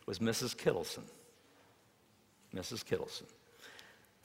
was 0.07 0.17
Mrs. 0.17 0.55
Kittleson. 0.55 1.03
Mrs. 2.55 2.83
Kittleson. 2.83 3.25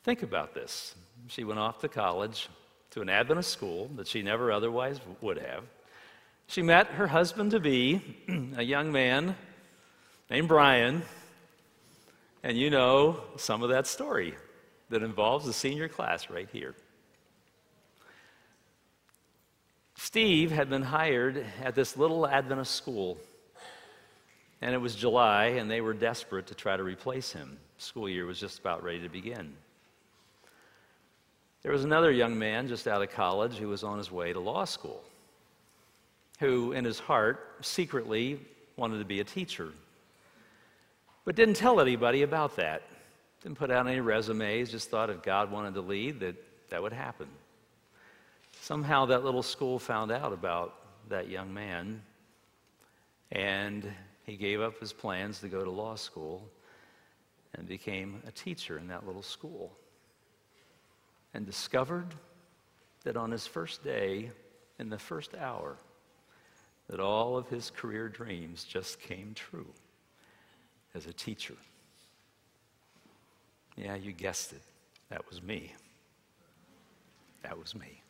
Think 0.04 0.22
about 0.22 0.54
this. 0.54 0.94
She 1.26 1.44
went 1.44 1.58
off 1.58 1.80
to 1.80 1.88
college, 1.88 2.48
to 2.92 3.02
an 3.02 3.10
Adventist 3.10 3.50
school 3.50 3.90
that 3.96 4.06
she 4.06 4.22
never 4.22 4.50
otherwise 4.50 4.98
would 5.20 5.36
have. 5.36 5.64
She 6.46 6.62
met 6.62 6.86
her 6.92 7.08
husband 7.08 7.50
to 7.50 7.60
be, 7.60 8.00
a 8.56 8.62
young 8.62 8.90
man 8.90 9.36
named 10.30 10.48
Brian, 10.48 11.02
and 12.42 12.56
you 12.56 12.70
know 12.70 13.20
some 13.36 13.62
of 13.62 13.68
that 13.68 13.86
story 13.86 14.34
that 14.90 15.02
involves 15.02 15.46
the 15.46 15.52
senior 15.52 15.88
class 15.88 16.30
right 16.30 16.48
here. 16.52 16.74
Steve 19.96 20.50
had 20.50 20.70
been 20.70 20.82
hired 20.82 21.44
at 21.62 21.74
this 21.74 21.96
little 21.96 22.26
Adventist 22.26 22.74
school, 22.74 23.18
and 24.62 24.74
it 24.74 24.78
was 24.78 24.94
July, 24.94 25.46
and 25.46 25.70
they 25.70 25.80
were 25.80 25.92
desperate 25.92 26.46
to 26.46 26.54
try 26.54 26.76
to 26.76 26.82
replace 26.82 27.32
him. 27.32 27.58
School 27.78 28.08
year 28.08 28.24
was 28.24 28.40
just 28.40 28.58
about 28.58 28.82
ready 28.82 29.00
to 29.00 29.08
begin. 29.08 29.52
There 31.62 31.72
was 31.72 31.84
another 31.84 32.10
young 32.10 32.38
man 32.38 32.68
just 32.68 32.86
out 32.86 33.02
of 33.02 33.10
college 33.10 33.54
who 33.54 33.68
was 33.68 33.82
on 33.82 33.98
his 33.98 34.10
way 34.10 34.32
to 34.32 34.40
law 34.40 34.64
school, 34.64 35.02
who 36.38 36.72
in 36.72 36.84
his 36.84 36.98
heart 36.98 37.56
secretly 37.60 38.40
wanted 38.76 38.98
to 39.00 39.04
be 39.04 39.20
a 39.20 39.24
teacher, 39.24 39.72
but 41.24 41.34
didn't 41.34 41.56
tell 41.56 41.80
anybody 41.80 42.22
about 42.22 42.56
that. 42.56 42.82
Didn't 43.42 43.58
put 43.58 43.70
out 43.70 43.86
any 43.86 44.00
resumes, 44.00 44.70
just 44.70 44.90
thought 44.90 45.10
if 45.10 45.22
God 45.22 45.50
wanted 45.50 45.74
to 45.74 45.80
lead, 45.80 46.20
that 46.20 46.36
that 46.70 46.82
would 46.82 46.92
happen. 46.92 47.28
Somehow 48.60 49.06
that 49.06 49.24
little 49.24 49.42
school 49.42 49.78
found 49.78 50.10
out 50.10 50.32
about 50.32 50.74
that 51.08 51.28
young 51.28 51.54
man, 51.54 52.02
and 53.32 53.90
he 54.24 54.36
gave 54.36 54.60
up 54.60 54.78
his 54.78 54.92
plans 54.92 55.40
to 55.40 55.48
go 55.48 55.64
to 55.64 55.70
law 55.70 55.94
school 55.94 56.48
and 57.54 57.66
became 57.66 58.22
a 58.26 58.30
teacher 58.30 58.78
in 58.78 58.88
that 58.88 59.06
little 59.06 59.22
school. 59.22 59.72
And 61.32 61.46
discovered 61.46 62.14
that 63.04 63.16
on 63.16 63.30
his 63.30 63.46
first 63.46 63.84
day, 63.84 64.30
in 64.78 64.90
the 64.90 64.98
first 64.98 65.34
hour, 65.34 65.76
that 66.88 67.00
all 67.00 67.36
of 67.36 67.48
his 67.48 67.70
career 67.70 68.08
dreams 68.08 68.64
just 68.64 69.00
came 69.00 69.32
true 69.34 69.66
as 70.94 71.06
a 71.06 71.12
teacher. 71.12 71.54
Yeah, 73.78 73.94
you 73.94 74.12
guessed 74.12 74.52
it. 74.52 74.62
That 75.08 75.28
was 75.30 75.40
me. 75.40 75.72
That 77.42 77.56
was 77.56 77.74
me. 77.76 78.02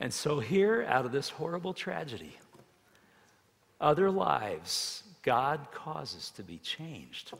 And 0.00 0.12
so, 0.12 0.38
here, 0.38 0.86
out 0.88 1.06
of 1.06 1.12
this 1.12 1.30
horrible 1.30 1.72
tragedy, 1.72 2.36
other 3.80 4.10
lives 4.10 5.02
God 5.22 5.68
causes 5.72 6.30
to 6.36 6.42
be 6.42 6.58
changed. 6.58 7.32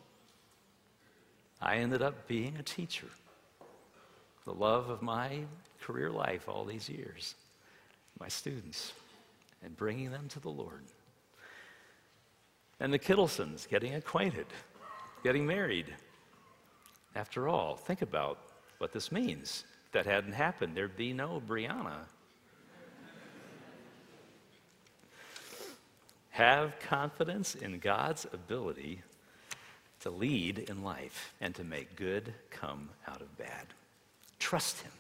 I 1.61 1.77
ended 1.77 2.03
up 2.03 2.27
being 2.27 2.57
a 2.59 2.63
teacher, 2.63 3.09
the 4.45 4.55
love 4.55 4.89
of 4.89 5.03
my 5.03 5.41
career 5.81 6.11
life 6.11 6.49
all 6.49 6.65
these 6.65 6.89
years, 6.89 7.35
my 8.19 8.29
students, 8.29 8.93
and 9.63 9.77
bringing 9.77 10.11
them 10.11 10.29
to 10.29 10.41
the 10.41 10.49
Lord. 10.49 10.85
And 12.81 12.93
the 12.93 12.99
Kittlesons 12.99 13.69
getting 13.69 13.95
acquainted, 13.95 14.47
getting 15.23 15.47
married. 15.47 15.95
After 17.15 17.49
all, 17.49 17.77
think 17.77 18.03
about 18.03 18.39
what 18.79 18.93
this 18.93 19.11
means. 19.11 19.65
If 19.87 19.93
that 19.93 20.07
hadn't 20.07 20.33
happened, 20.33 20.77
there'd 20.77 20.97
be 20.97 21.13
no 21.13 21.43
Brianna 21.47 22.05
Have 26.39 26.79
confidence 26.79 27.57
in 27.57 27.81
God's 27.81 28.25
ability 28.33 29.03
to 30.03 30.11
lead 30.11 30.61
in 30.61 30.85
life 30.85 31.35
and 31.41 31.53
to 31.57 31.65
make 31.65 31.97
good 31.97 32.33
come 32.49 32.91
out 33.09 33.21
of 33.21 33.37
bad. 33.37 33.67
Trust 34.39 34.83
Him. 34.83 34.93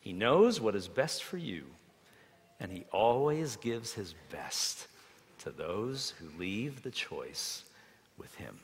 He 0.00 0.12
knows 0.12 0.60
what 0.60 0.76
is 0.76 0.86
best 0.86 1.24
for 1.24 1.38
you, 1.38 1.64
and 2.60 2.70
He 2.70 2.84
always 2.92 3.56
gives 3.56 3.94
His 3.94 4.14
best 4.30 4.86
to 5.38 5.50
those 5.50 6.12
who 6.20 6.38
leave 6.38 6.82
the 6.82 6.90
choice 6.90 7.64
with 8.18 8.34
Him. 8.34 8.58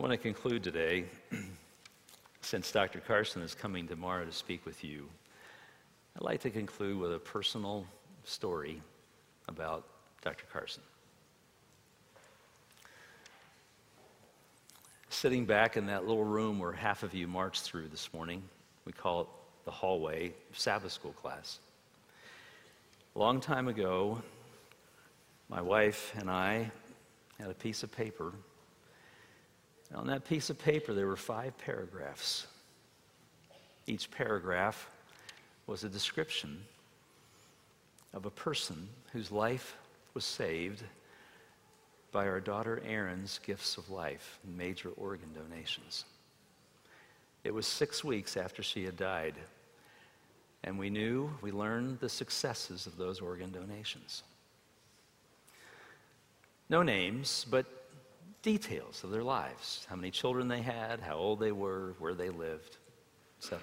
I 0.00 0.02
want 0.02 0.12
to 0.12 0.16
conclude 0.16 0.64
today, 0.64 1.04
since 2.40 2.72
Dr. 2.72 3.00
Carson 3.00 3.42
is 3.42 3.54
coming 3.54 3.86
tomorrow 3.86 4.24
to 4.24 4.32
speak 4.32 4.64
with 4.64 4.82
you. 4.82 5.06
I'd 6.16 6.22
like 6.22 6.40
to 6.40 6.48
conclude 6.48 6.98
with 6.98 7.12
a 7.12 7.18
personal 7.18 7.84
story 8.24 8.80
about 9.46 9.84
Dr. 10.22 10.46
Carson. 10.50 10.82
Sitting 15.10 15.44
back 15.44 15.76
in 15.76 15.84
that 15.88 16.06
little 16.06 16.24
room 16.24 16.58
where 16.58 16.72
half 16.72 17.02
of 17.02 17.12
you 17.12 17.28
marched 17.28 17.64
through 17.64 17.88
this 17.88 18.10
morning, 18.14 18.42
we 18.86 18.92
call 18.92 19.20
it 19.20 19.26
the 19.66 19.70
hallway, 19.70 20.32
Sabbath 20.54 20.92
school 20.92 21.12
class. 21.12 21.58
A 23.16 23.18
long 23.18 23.38
time 23.38 23.68
ago, 23.68 24.22
my 25.50 25.60
wife 25.60 26.14
and 26.16 26.30
I 26.30 26.70
had 27.38 27.50
a 27.50 27.54
piece 27.54 27.82
of 27.82 27.92
paper. 27.92 28.32
And 29.90 29.98
on 29.98 30.06
that 30.06 30.24
piece 30.24 30.50
of 30.50 30.58
paper, 30.58 30.94
there 30.94 31.06
were 31.06 31.16
five 31.16 31.56
paragraphs. 31.58 32.46
Each 33.86 34.10
paragraph 34.10 34.88
was 35.66 35.84
a 35.84 35.88
description 35.88 36.62
of 38.14 38.24
a 38.24 38.30
person 38.30 38.88
whose 39.12 39.30
life 39.30 39.76
was 40.14 40.24
saved 40.24 40.82
by 42.12 42.26
our 42.26 42.40
daughter 42.40 42.82
Erin's 42.86 43.38
gifts 43.44 43.76
of 43.76 43.88
life 43.90 44.38
and 44.44 44.56
major 44.56 44.90
organ 44.96 45.28
donations. 45.32 46.04
It 47.44 47.54
was 47.54 47.66
six 47.66 48.04
weeks 48.04 48.36
after 48.36 48.62
she 48.62 48.84
had 48.84 48.96
died, 48.96 49.34
and 50.64 50.78
we 50.78 50.90
knew, 50.90 51.30
we 51.40 51.52
learned 51.52 52.00
the 52.00 52.08
successes 52.08 52.86
of 52.86 52.96
those 52.96 53.20
organ 53.20 53.50
donations. 53.50 54.24
No 56.68 56.82
names, 56.82 57.46
but 57.48 57.79
details 58.42 59.04
of 59.04 59.10
their 59.10 59.22
lives 59.22 59.86
how 59.88 59.96
many 59.96 60.10
children 60.10 60.48
they 60.48 60.62
had, 60.62 61.00
how 61.00 61.16
old 61.16 61.40
they 61.40 61.52
were, 61.52 61.94
where 61.98 62.14
they 62.14 62.30
lived, 62.30 62.76
etc. 63.38 63.60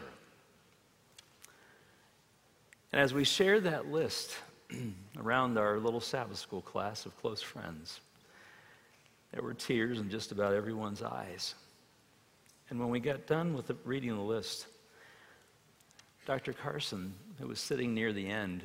And 2.92 3.02
as 3.02 3.14
we 3.14 3.24
shared 3.24 3.64
that 3.64 3.92
list 3.92 4.38
around 5.18 5.58
our 5.58 5.80
little 5.80 6.02
Sabbath 6.02 6.38
school 6.38 6.62
class 6.62 7.06
of 7.06 7.18
close 7.22 7.42
friends. 7.42 8.00
There 9.32 9.44
were 9.44 9.54
tears 9.54 10.00
in 10.00 10.10
just 10.10 10.32
about 10.32 10.54
everyone's 10.54 11.02
eyes. 11.02 11.56
And 12.70 12.80
when 12.80 12.90
we 12.90 13.00
got 13.00 13.28
done 13.28 13.54
with 13.54 13.68
the, 13.68 13.76
reading 13.86 14.16
the 14.16 14.22
list, 14.22 14.68
Dr. 16.26 16.54
Carson, 16.54 17.14
who 17.40 17.48
was 17.48 17.60
sitting 17.60 17.94
near 17.94 18.12
the 18.12 18.28
end, 18.28 18.64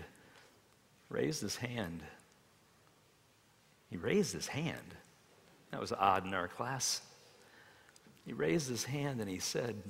raised 1.08 1.42
his 1.42 1.56
hand. 1.56 2.02
He 3.90 3.96
raised 3.96 4.32
his 4.32 4.48
hand. 4.48 4.96
That 5.72 5.80
was 5.80 5.92
odd 5.92 6.26
in 6.26 6.34
our 6.34 6.48
class. 6.48 7.00
He 8.24 8.32
raised 8.32 8.68
his 8.68 8.84
hand 8.84 9.20
and 9.20 9.28
he 9.28 9.40
said, 9.40 9.82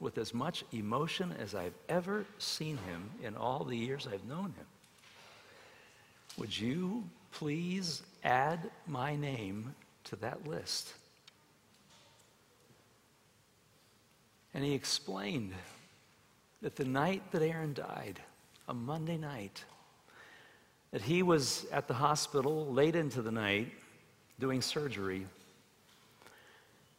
with 0.00 0.18
as 0.18 0.34
much 0.34 0.64
emotion 0.72 1.32
as 1.38 1.54
I've 1.54 1.74
ever 1.88 2.26
seen 2.38 2.78
him 2.78 3.10
in 3.22 3.36
all 3.36 3.64
the 3.64 3.76
years 3.76 4.08
I've 4.10 4.24
known 4.24 4.46
him, 4.46 4.66
would 6.36 6.58
you 6.58 7.04
please 7.30 8.02
add 8.24 8.70
my 8.86 9.14
name 9.14 9.74
to 10.04 10.16
that 10.16 10.48
list? 10.48 10.94
And 14.52 14.64
he 14.64 14.72
explained 14.72 15.52
that 16.62 16.76
the 16.76 16.84
night 16.84 17.22
that 17.32 17.42
Erin 17.42 17.74
died, 17.74 18.20
a 18.68 18.74
Monday 18.74 19.16
night, 19.16 19.64
that 20.92 21.02
he 21.02 21.22
was 21.22 21.66
at 21.72 21.88
the 21.88 21.94
hospital 21.94 22.72
late 22.72 22.96
into 22.96 23.20
the 23.20 23.32
night 23.32 23.72
doing 24.38 24.60
surgery. 24.60 25.26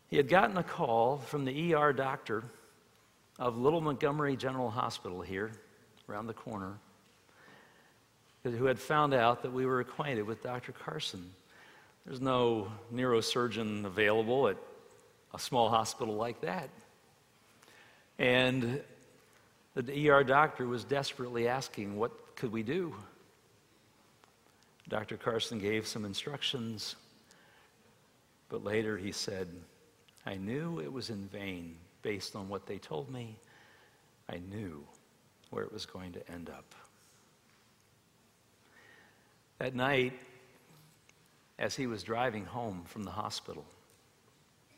He 0.10 0.18
had 0.18 0.30
gotten 0.30 0.58
a 0.58 0.64
call 0.64 1.18
from 1.18 1.46
the 1.46 1.74
ER 1.74 1.94
doctor 1.94 2.44
of 3.38 3.58
Little 3.58 3.82
Montgomery 3.82 4.36
General 4.38 4.70
Hospital 4.70 5.22
here, 5.22 5.52
around 6.08 6.28
the 6.28 6.34
corner, 6.34 6.74
who 8.44 8.66
had 8.66 8.80
found 8.80 9.14
out 9.14 9.42
that 9.42 9.52
we 9.52 9.66
were 9.66 9.80
acquainted 9.80 10.24
with 10.24 10.44
Dr. 10.44 10.72
Carson. 10.72 11.32
There's 12.06 12.22
no 12.22 12.68
neurosurgeon 12.94 13.86
available 13.86 14.48
at 14.48 14.58
a 15.34 15.40
small 15.40 15.70
hospital 15.70 16.16
like 16.16 16.42
that. 16.42 16.70
And 18.20 18.82
the 19.76 20.10
ER 20.10 20.24
doctor 20.24 20.66
was 20.68 20.86
desperately 20.86 21.48
asking, 21.48 21.98
What 21.98 22.36
could 22.36 22.52
we 22.52 22.64
do? 22.64 22.96
Dr. 24.88 25.18
Carson 25.18 25.60
gave 25.60 25.88
some 25.88 26.06
instructions, 26.06 26.96
but 28.50 28.64
later 28.64 28.98
he 28.98 29.12
said, 29.12 29.48
I 30.26 30.36
knew 30.36 30.80
it 30.80 30.92
was 30.92 31.10
in 31.10 31.28
vain 31.28 31.76
based 32.02 32.36
on 32.36 32.50
what 32.50 32.66
they 32.66 32.78
told 32.78 33.12
me. 33.12 33.38
I 34.30 34.40
knew 34.50 34.84
where 35.50 35.64
it 35.64 35.72
was 35.72 35.86
going 35.86 36.14
to 36.14 36.32
end 36.32 36.50
up. 36.50 36.76
That 39.60 39.76
night, 39.76 40.14
as 41.58 41.76
he 41.76 41.88
was 41.88 42.04
driving 42.04 42.46
home 42.46 42.84
from 42.86 43.04
the 43.04 43.12
hospital, 43.12 43.66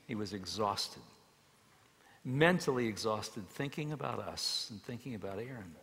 he 0.07 0.15
was 0.15 0.33
exhausted, 0.33 1.01
mentally 2.23 2.87
exhausted, 2.87 3.49
thinking 3.49 3.91
about 3.91 4.19
us 4.19 4.67
and 4.69 4.81
thinking 4.83 5.15
about 5.15 5.39
Erin. 5.39 5.75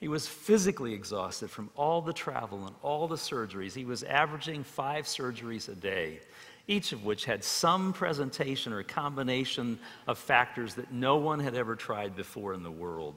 He 0.00 0.08
was 0.08 0.26
physically 0.26 0.94
exhausted 0.94 1.48
from 1.48 1.70
all 1.76 2.02
the 2.02 2.12
travel 2.12 2.66
and 2.66 2.74
all 2.82 3.06
the 3.06 3.14
surgeries. 3.14 3.72
He 3.72 3.84
was 3.84 4.02
averaging 4.02 4.64
five 4.64 5.04
surgeries 5.04 5.68
a 5.68 5.76
day, 5.76 6.20
each 6.68 6.92
of 6.92 7.04
which 7.04 7.24
had 7.24 7.42
some 7.42 7.92
presentation 7.92 8.72
or 8.72 8.82
combination 8.82 9.78
of 10.06 10.18
factors 10.18 10.74
that 10.74 10.92
no 10.92 11.16
one 11.16 11.40
had 11.40 11.54
ever 11.54 11.76
tried 11.76 12.14
before 12.16 12.54
in 12.54 12.62
the 12.62 12.70
world. 12.70 13.14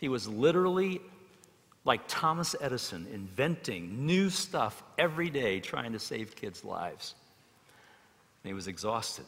He 0.00 0.08
was 0.08 0.28
literally 0.28 1.00
like 1.84 2.02
Thomas 2.06 2.54
Edison, 2.60 3.06
inventing 3.12 4.06
new 4.06 4.30
stuff 4.30 4.82
every 4.98 5.30
day, 5.30 5.58
trying 5.60 5.92
to 5.92 5.98
save 5.98 6.36
kids' 6.36 6.64
lives. 6.64 7.14
And 8.42 8.50
he 8.50 8.54
was 8.54 8.68
exhausted 8.68 9.26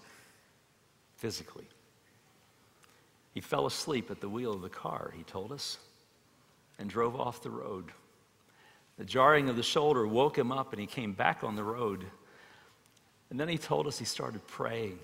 physically. 1.16 1.66
He 3.32 3.40
fell 3.40 3.66
asleep 3.66 4.10
at 4.10 4.20
the 4.20 4.28
wheel 4.28 4.52
of 4.52 4.62
the 4.62 4.68
car, 4.68 5.12
he 5.16 5.24
told 5.24 5.50
us 5.50 5.78
and 6.78 6.88
drove 6.88 7.16
off 7.16 7.42
the 7.42 7.50
road. 7.50 7.90
The 8.98 9.04
jarring 9.04 9.48
of 9.48 9.56
the 9.56 9.62
shoulder 9.62 10.06
woke 10.06 10.38
him 10.38 10.52
up 10.52 10.72
and 10.72 10.80
he 10.80 10.86
came 10.86 11.12
back 11.12 11.42
on 11.42 11.56
the 11.56 11.64
road. 11.64 12.04
And 13.34 13.40
then 13.40 13.48
he 13.48 13.58
told 13.58 13.88
us 13.88 13.98
he 13.98 14.04
started 14.04 14.46
praying, 14.46 14.96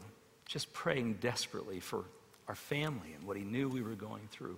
just 0.47 0.73
praying 0.73 1.15
desperately 1.15 1.81
for 1.81 2.05
our 2.47 2.55
family 2.55 3.13
and 3.13 3.27
what 3.27 3.37
he 3.37 3.43
knew 3.43 3.69
we 3.69 3.83
were 3.83 3.97
going 3.97 4.29
through. 4.31 4.57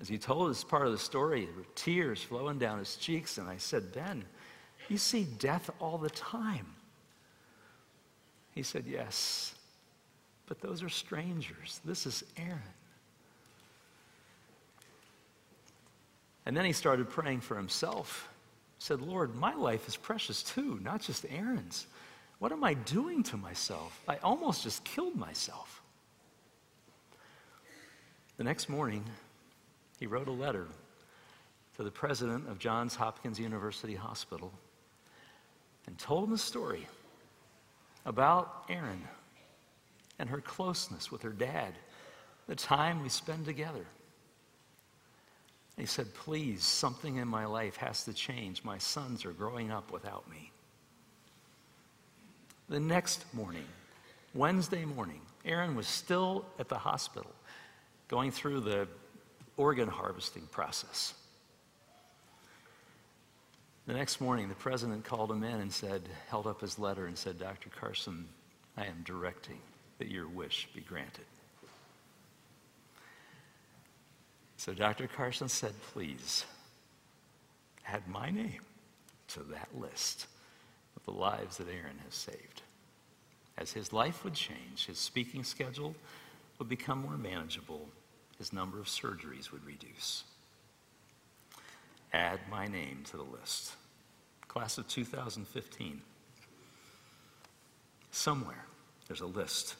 As 0.00 0.08
he 0.08 0.16
told 0.16 0.48
us 0.48 0.64
part 0.64 0.86
of 0.86 0.92
the 0.92 0.98
story, 0.98 1.44
there 1.44 1.54
were 1.54 1.66
tears 1.74 2.22
flowing 2.22 2.58
down 2.58 2.78
his 2.78 2.96
cheeks, 2.96 3.36
and 3.36 3.46
I 3.46 3.58
said, 3.58 3.92
Ben, 3.92 4.24
you 4.88 4.96
see 4.96 5.24
death 5.38 5.68
all 5.78 5.98
the 5.98 6.08
time. 6.08 6.64
He 8.54 8.62
said, 8.62 8.86
Yes, 8.86 9.54
but 10.46 10.62
those 10.62 10.82
are 10.82 10.88
strangers. 10.88 11.82
This 11.84 12.06
is 12.06 12.24
Erin. 12.38 12.62
And 16.46 16.56
then 16.56 16.64
he 16.64 16.72
started 16.72 17.10
praying 17.10 17.42
for 17.42 17.58
himself. 17.58 18.26
Said, 18.78 19.00
Lord, 19.00 19.34
my 19.34 19.54
life 19.54 19.88
is 19.88 19.96
precious 19.96 20.42
too, 20.42 20.78
not 20.82 21.00
just 21.02 21.26
Erin's. 21.28 21.86
What 22.38 22.52
am 22.52 22.62
I 22.62 22.74
doing 22.74 23.22
to 23.24 23.36
myself? 23.36 24.00
I 24.06 24.16
almost 24.18 24.62
just 24.62 24.84
killed 24.84 25.16
myself. 25.16 25.82
The 28.36 28.44
next 28.44 28.68
morning, 28.68 29.04
he 29.98 30.06
wrote 30.06 30.28
a 30.28 30.32
letter 30.32 30.68
to 31.76 31.82
the 31.82 31.90
president 31.90 32.48
of 32.48 32.58
Johns 32.60 32.94
Hopkins 32.94 33.40
University 33.40 33.96
Hospital 33.96 34.52
and 35.86 35.98
told 35.98 36.24
him 36.24 36.30
the 36.30 36.38
story 36.38 36.86
about 38.06 38.64
Erin 38.68 39.02
and 40.18 40.28
her 40.28 40.40
closeness 40.40 41.10
with 41.10 41.22
her 41.22 41.30
dad, 41.30 41.74
the 42.46 42.54
time 42.54 43.02
we 43.02 43.08
spend 43.08 43.44
together. 43.44 43.86
He 45.78 45.86
said, 45.86 46.12
Please, 46.12 46.64
something 46.64 47.16
in 47.16 47.28
my 47.28 47.46
life 47.46 47.76
has 47.76 48.04
to 48.04 48.12
change. 48.12 48.64
My 48.64 48.78
sons 48.78 49.24
are 49.24 49.32
growing 49.32 49.70
up 49.70 49.92
without 49.92 50.28
me. 50.28 50.50
The 52.68 52.80
next 52.80 53.24
morning, 53.32 53.64
Wednesday 54.34 54.84
morning, 54.84 55.20
Erin 55.44 55.76
was 55.76 55.86
still 55.86 56.44
at 56.58 56.68
the 56.68 56.76
hospital 56.76 57.30
going 58.08 58.30
through 58.30 58.60
the 58.60 58.88
organ 59.56 59.88
harvesting 59.88 60.46
process. 60.50 61.14
The 63.86 63.94
next 63.94 64.20
morning, 64.20 64.48
the 64.48 64.54
president 64.54 65.04
called 65.04 65.30
him 65.30 65.42
in 65.42 65.60
and 65.60 65.72
said, 65.72 66.02
held 66.28 66.46
up 66.46 66.60
his 66.60 66.78
letter 66.78 67.06
and 67.06 67.16
said, 67.16 67.38
Dr. 67.38 67.70
Carson, 67.70 68.26
I 68.76 68.84
am 68.84 69.02
directing 69.04 69.60
that 69.98 70.08
your 70.08 70.28
wish 70.28 70.68
be 70.74 70.82
granted. 70.82 71.24
So 74.58 74.74
Dr. 74.74 75.06
Carson 75.06 75.48
said, 75.48 75.72
please 75.92 76.44
add 77.86 78.06
my 78.08 78.28
name 78.28 78.60
to 79.28 79.40
that 79.44 79.68
list 79.72 80.26
of 80.96 81.04
the 81.04 81.12
lives 81.12 81.58
that 81.58 81.68
Erin 81.68 81.98
has 82.04 82.14
saved. 82.14 82.62
As 83.56 83.70
his 83.70 83.92
life 83.92 84.24
would 84.24 84.34
change, 84.34 84.86
his 84.86 84.98
speaking 84.98 85.44
schedule 85.44 85.94
would 86.58 86.68
become 86.68 87.00
more 87.00 87.16
manageable, 87.16 87.88
his 88.36 88.52
number 88.52 88.80
of 88.80 88.86
surgeries 88.86 89.52
would 89.52 89.64
reduce. 89.64 90.24
Add 92.12 92.40
my 92.50 92.66
name 92.66 93.04
to 93.10 93.16
the 93.16 93.22
list. 93.22 93.74
Class 94.48 94.76
of 94.76 94.88
2015. 94.88 96.00
Somewhere 98.10 98.66
there's 99.06 99.20
a 99.20 99.26
list 99.26 99.76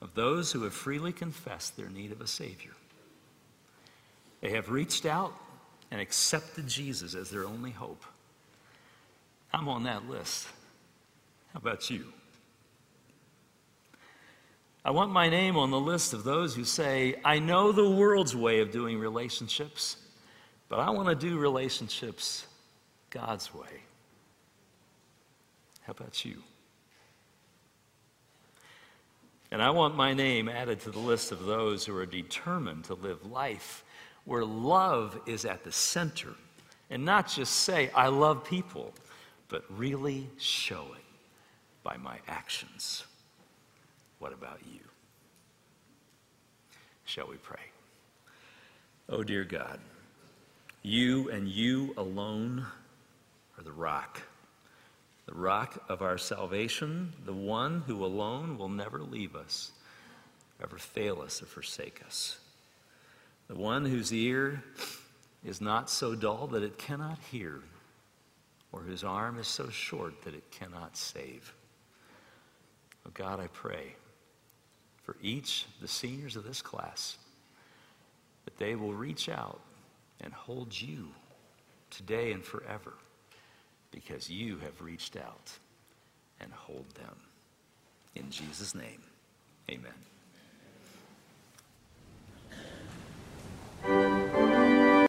of 0.00 0.14
those 0.14 0.52
who 0.52 0.62
have 0.62 0.72
freely 0.72 1.12
confessed 1.12 1.76
their 1.76 1.90
need 1.90 2.12
of 2.12 2.22
a 2.22 2.26
Savior 2.26 2.72
they 4.44 4.50
have 4.50 4.68
reached 4.68 5.06
out 5.06 5.32
and 5.90 5.98
accepted 6.02 6.66
Jesus 6.68 7.14
as 7.14 7.30
their 7.30 7.46
only 7.46 7.70
hope. 7.70 8.04
I'm 9.54 9.70
on 9.70 9.84
that 9.84 10.06
list. 10.06 10.46
How 11.54 11.60
about 11.60 11.88
you? 11.88 12.04
I 14.84 14.90
want 14.90 15.12
my 15.12 15.30
name 15.30 15.56
on 15.56 15.70
the 15.70 15.80
list 15.80 16.12
of 16.12 16.24
those 16.24 16.54
who 16.54 16.64
say, 16.64 17.14
I 17.24 17.38
know 17.38 17.72
the 17.72 17.88
world's 17.88 18.36
way 18.36 18.60
of 18.60 18.70
doing 18.70 18.98
relationships, 18.98 19.96
but 20.68 20.78
I 20.78 20.90
want 20.90 21.08
to 21.08 21.14
do 21.14 21.38
relationships 21.38 22.46
God's 23.08 23.54
way. 23.54 23.80
How 25.84 25.92
about 25.92 26.22
you? 26.22 26.42
And 29.50 29.62
I 29.62 29.70
want 29.70 29.96
my 29.96 30.12
name 30.12 30.50
added 30.50 30.80
to 30.80 30.90
the 30.90 30.98
list 30.98 31.32
of 31.32 31.46
those 31.46 31.86
who 31.86 31.96
are 31.96 32.04
determined 32.04 32.84
to 32.84 32.94
live 32.94 33.24
life 33.24 33.84
where 34.24 34.44
love 34.44 35.18
is 35.26 35.44
at 35.44 35.64
the 35.64 35.72
center 35.72 36.34
and 36.90 37.04
not 37.04 37.28
just 37.28 37.54
say, 37.54 37.90
I 37.94 38.08
love 38.08 38.44
people, 38.44 38.92
but 39.48 39.64
really 39.70 40.28
show 40.38 40.86
it 40.96 41.04
by 41.82 41.96
my 41.96 42.18
actions. 42.28 43.04
What 44.18 44.32
about 44.32 44.60
you? 44.72 44.80
Shall 47.04 47.28
we 47.28 47.36
pray? 47.36 47.60
Oh, 49.08 49.22
dear 49.22 49.44
God, 49.44 49.80
You 50.82 51.30
and 51.30 51.48
you 51.48 51.94
alone 51.96 52.66
are 53.56 53.64
the 53.64 53.72
rock, 53.72 54.20
the 55.26 55.34
rock 55.34 55.82
of 55.88 56.02
our 56.02 56.18
salvation, 56.18 57.12
the 57.24 57.32
one 57.32 57.82
who 57.86 58.04
alone 58.04 58.58
will 58.58 58.68
never 58.68 59.00
leave 59.00 59.34
us, 59.34 59.72
ever 60.62 60.76
fail 60.76 61.22
us, 61.22 61.42
or 61.42 61.46
forsake 61.46 62.02
us. 62.06 62.38
The 63.48 63.54
one 63.54 63.84
whose 63.84 64.12
ear 64.12 64.62
is 65.44 65.60
not 65.60 65.90
so 65.90 66.14
dull 66.14 66.46
that 66.48 66.62
it 66.62 66.78
cannot 66.78 67.18
hear, 67.30 67.60
or 68.72 68.80
whose 68.80 69.04
arm 69.04 69.38
is 69.38 69.46
so 69.46 69.68
short 69.68 70.22
that 70.22 70.34
it 70.34 70.50
cannot 70.50 70.96
save. 70.96 71.52
Oh 73.06 73.10
God, 73.12 73.40
I 73.40 73.48
pray 73.48 73.94
for 75.02 75.16
each 75.22 75.66
the 75.80 75.88
seniors 75.88 76.36
of 76.36 76.44
this 76.44 76.62
class 76.62 77.18
that 78.46 78.56
they 78.56 78.74
will 78.74 78.94
reach 78.94 79.28
out 79.28 79.60
and 80.20 80.32
hold 80.32 80.80
you 80.80 81.08
today 81.90 82.32
and 82.32 82.42
forever 82.42 82.94
because 83.90 84.30
you 84.30 84.58
have 84.58 84.80
reached 84.80 85.16
out 85.16 85.52
and 86.40 86.50
hold 86.52 86.88
them. 86.94 87.16
In 88.14 88.30
Jesus' 88.30 88.74
name, 88.74 89.02
amen. 89.70 89.92